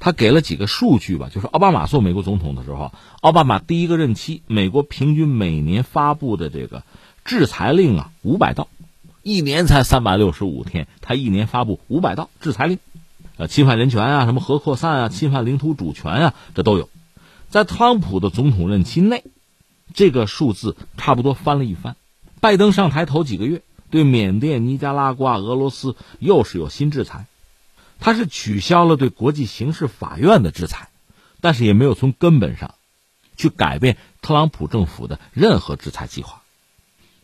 [0.02, 2.92] 他给了几个数据吧，就是奥巴马做美国总统的时候，
[3.22, 6.84] 奥巴马第一个任期，美国平均每年发布的这个
[7.24, 8.68] 制裁令啊，五百道，
[9.22, 12.80] 一年才三百六十五天，他一年发布五百道制裁令，
[13.38, 16.90] 呃，侵犯人权啊，什么核扩散啊，侵犯领土主权啊，这都有。
[17.50, 19.24] 在特朗普的总统任期内，
[19.94, 21.96] 这个数字差不多翻了一番。
[22.40, 23.62] 拜登上台头几个月。
[23.92, 27.26] 对缅甸、尼加拉瓜、俄罗斯又是有新制裁，
[28.02, 30.90] 他是取消了对国际刑事法院的制裁，
[31.40, 32.76] 但是也没有从根本上
[33.38, 36.42] 去改变特朗普政府的任何制裁计划。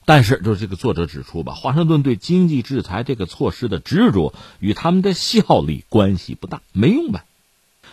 [0.06, 7.26] 但是，就是这个作者指出吧，华盛顿对经济制裁这个措施的执着与他们的效力关系不大，没用呗。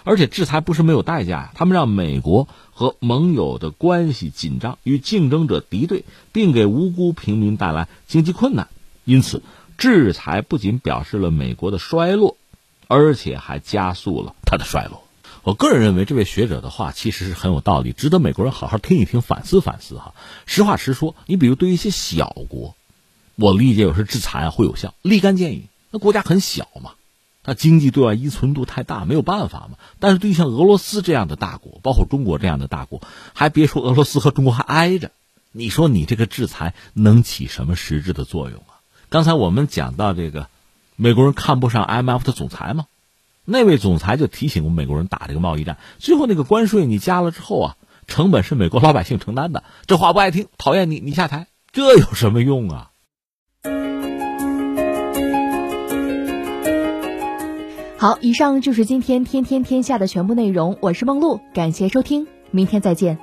[0.04, 8.68] 而且制裁不是没有代价呀，他们让美国和盟友的关系紧张，与竞争者敌对，并给无辜平民带来经济困难。
[9.04, 9.42] 因此，
[9.76, 12.36] 制裁不仅表示了美国的衰落，
[12.88, 15.02] 而且还加速了它的衰落。
[15.42, 20.14] 我个人认为，这位学者的话其实是很有道理，值得美国人好好听一听，反思反思哈。
[20.46, 22.74] 实话实说，你比如对于一些小国，
[23.36, 25.64] 我理解有时制裁会有效，立竿见影。
[25.90, 26.92] 那国家很小嘛。
[27.46, 29.76] 它经济对外依存度太大，没有办法嘛。
[30.00, 33.02] 但是对于像俄罗斯这样的大国，包括中国这样的大国，
[33.34, 35.10] 还别说俄罗斯和中国还挨着，
[35.52, 38.80] 你说你这个制裁能起什么实质的作用啊？
[39.10, 40.48] 刚才我们讲到这个，
[40.96, 42.86] 美国人看不上 MF 的总裁吗，
[43.44, 47.76] 那位总裁就提醒过美国人打这个贸易战，最后那个关税你加了之后啊，
[48.06, 52.90] 成本是美国老百姓承担的，这话不爱听，讨厌你，你下台，这有什么用啊？
[57.96, 60.76] 好，以上就是今天天天天下的全部内容。
[60.82, 63.18] 我是梦露，感谢收听，明天再见。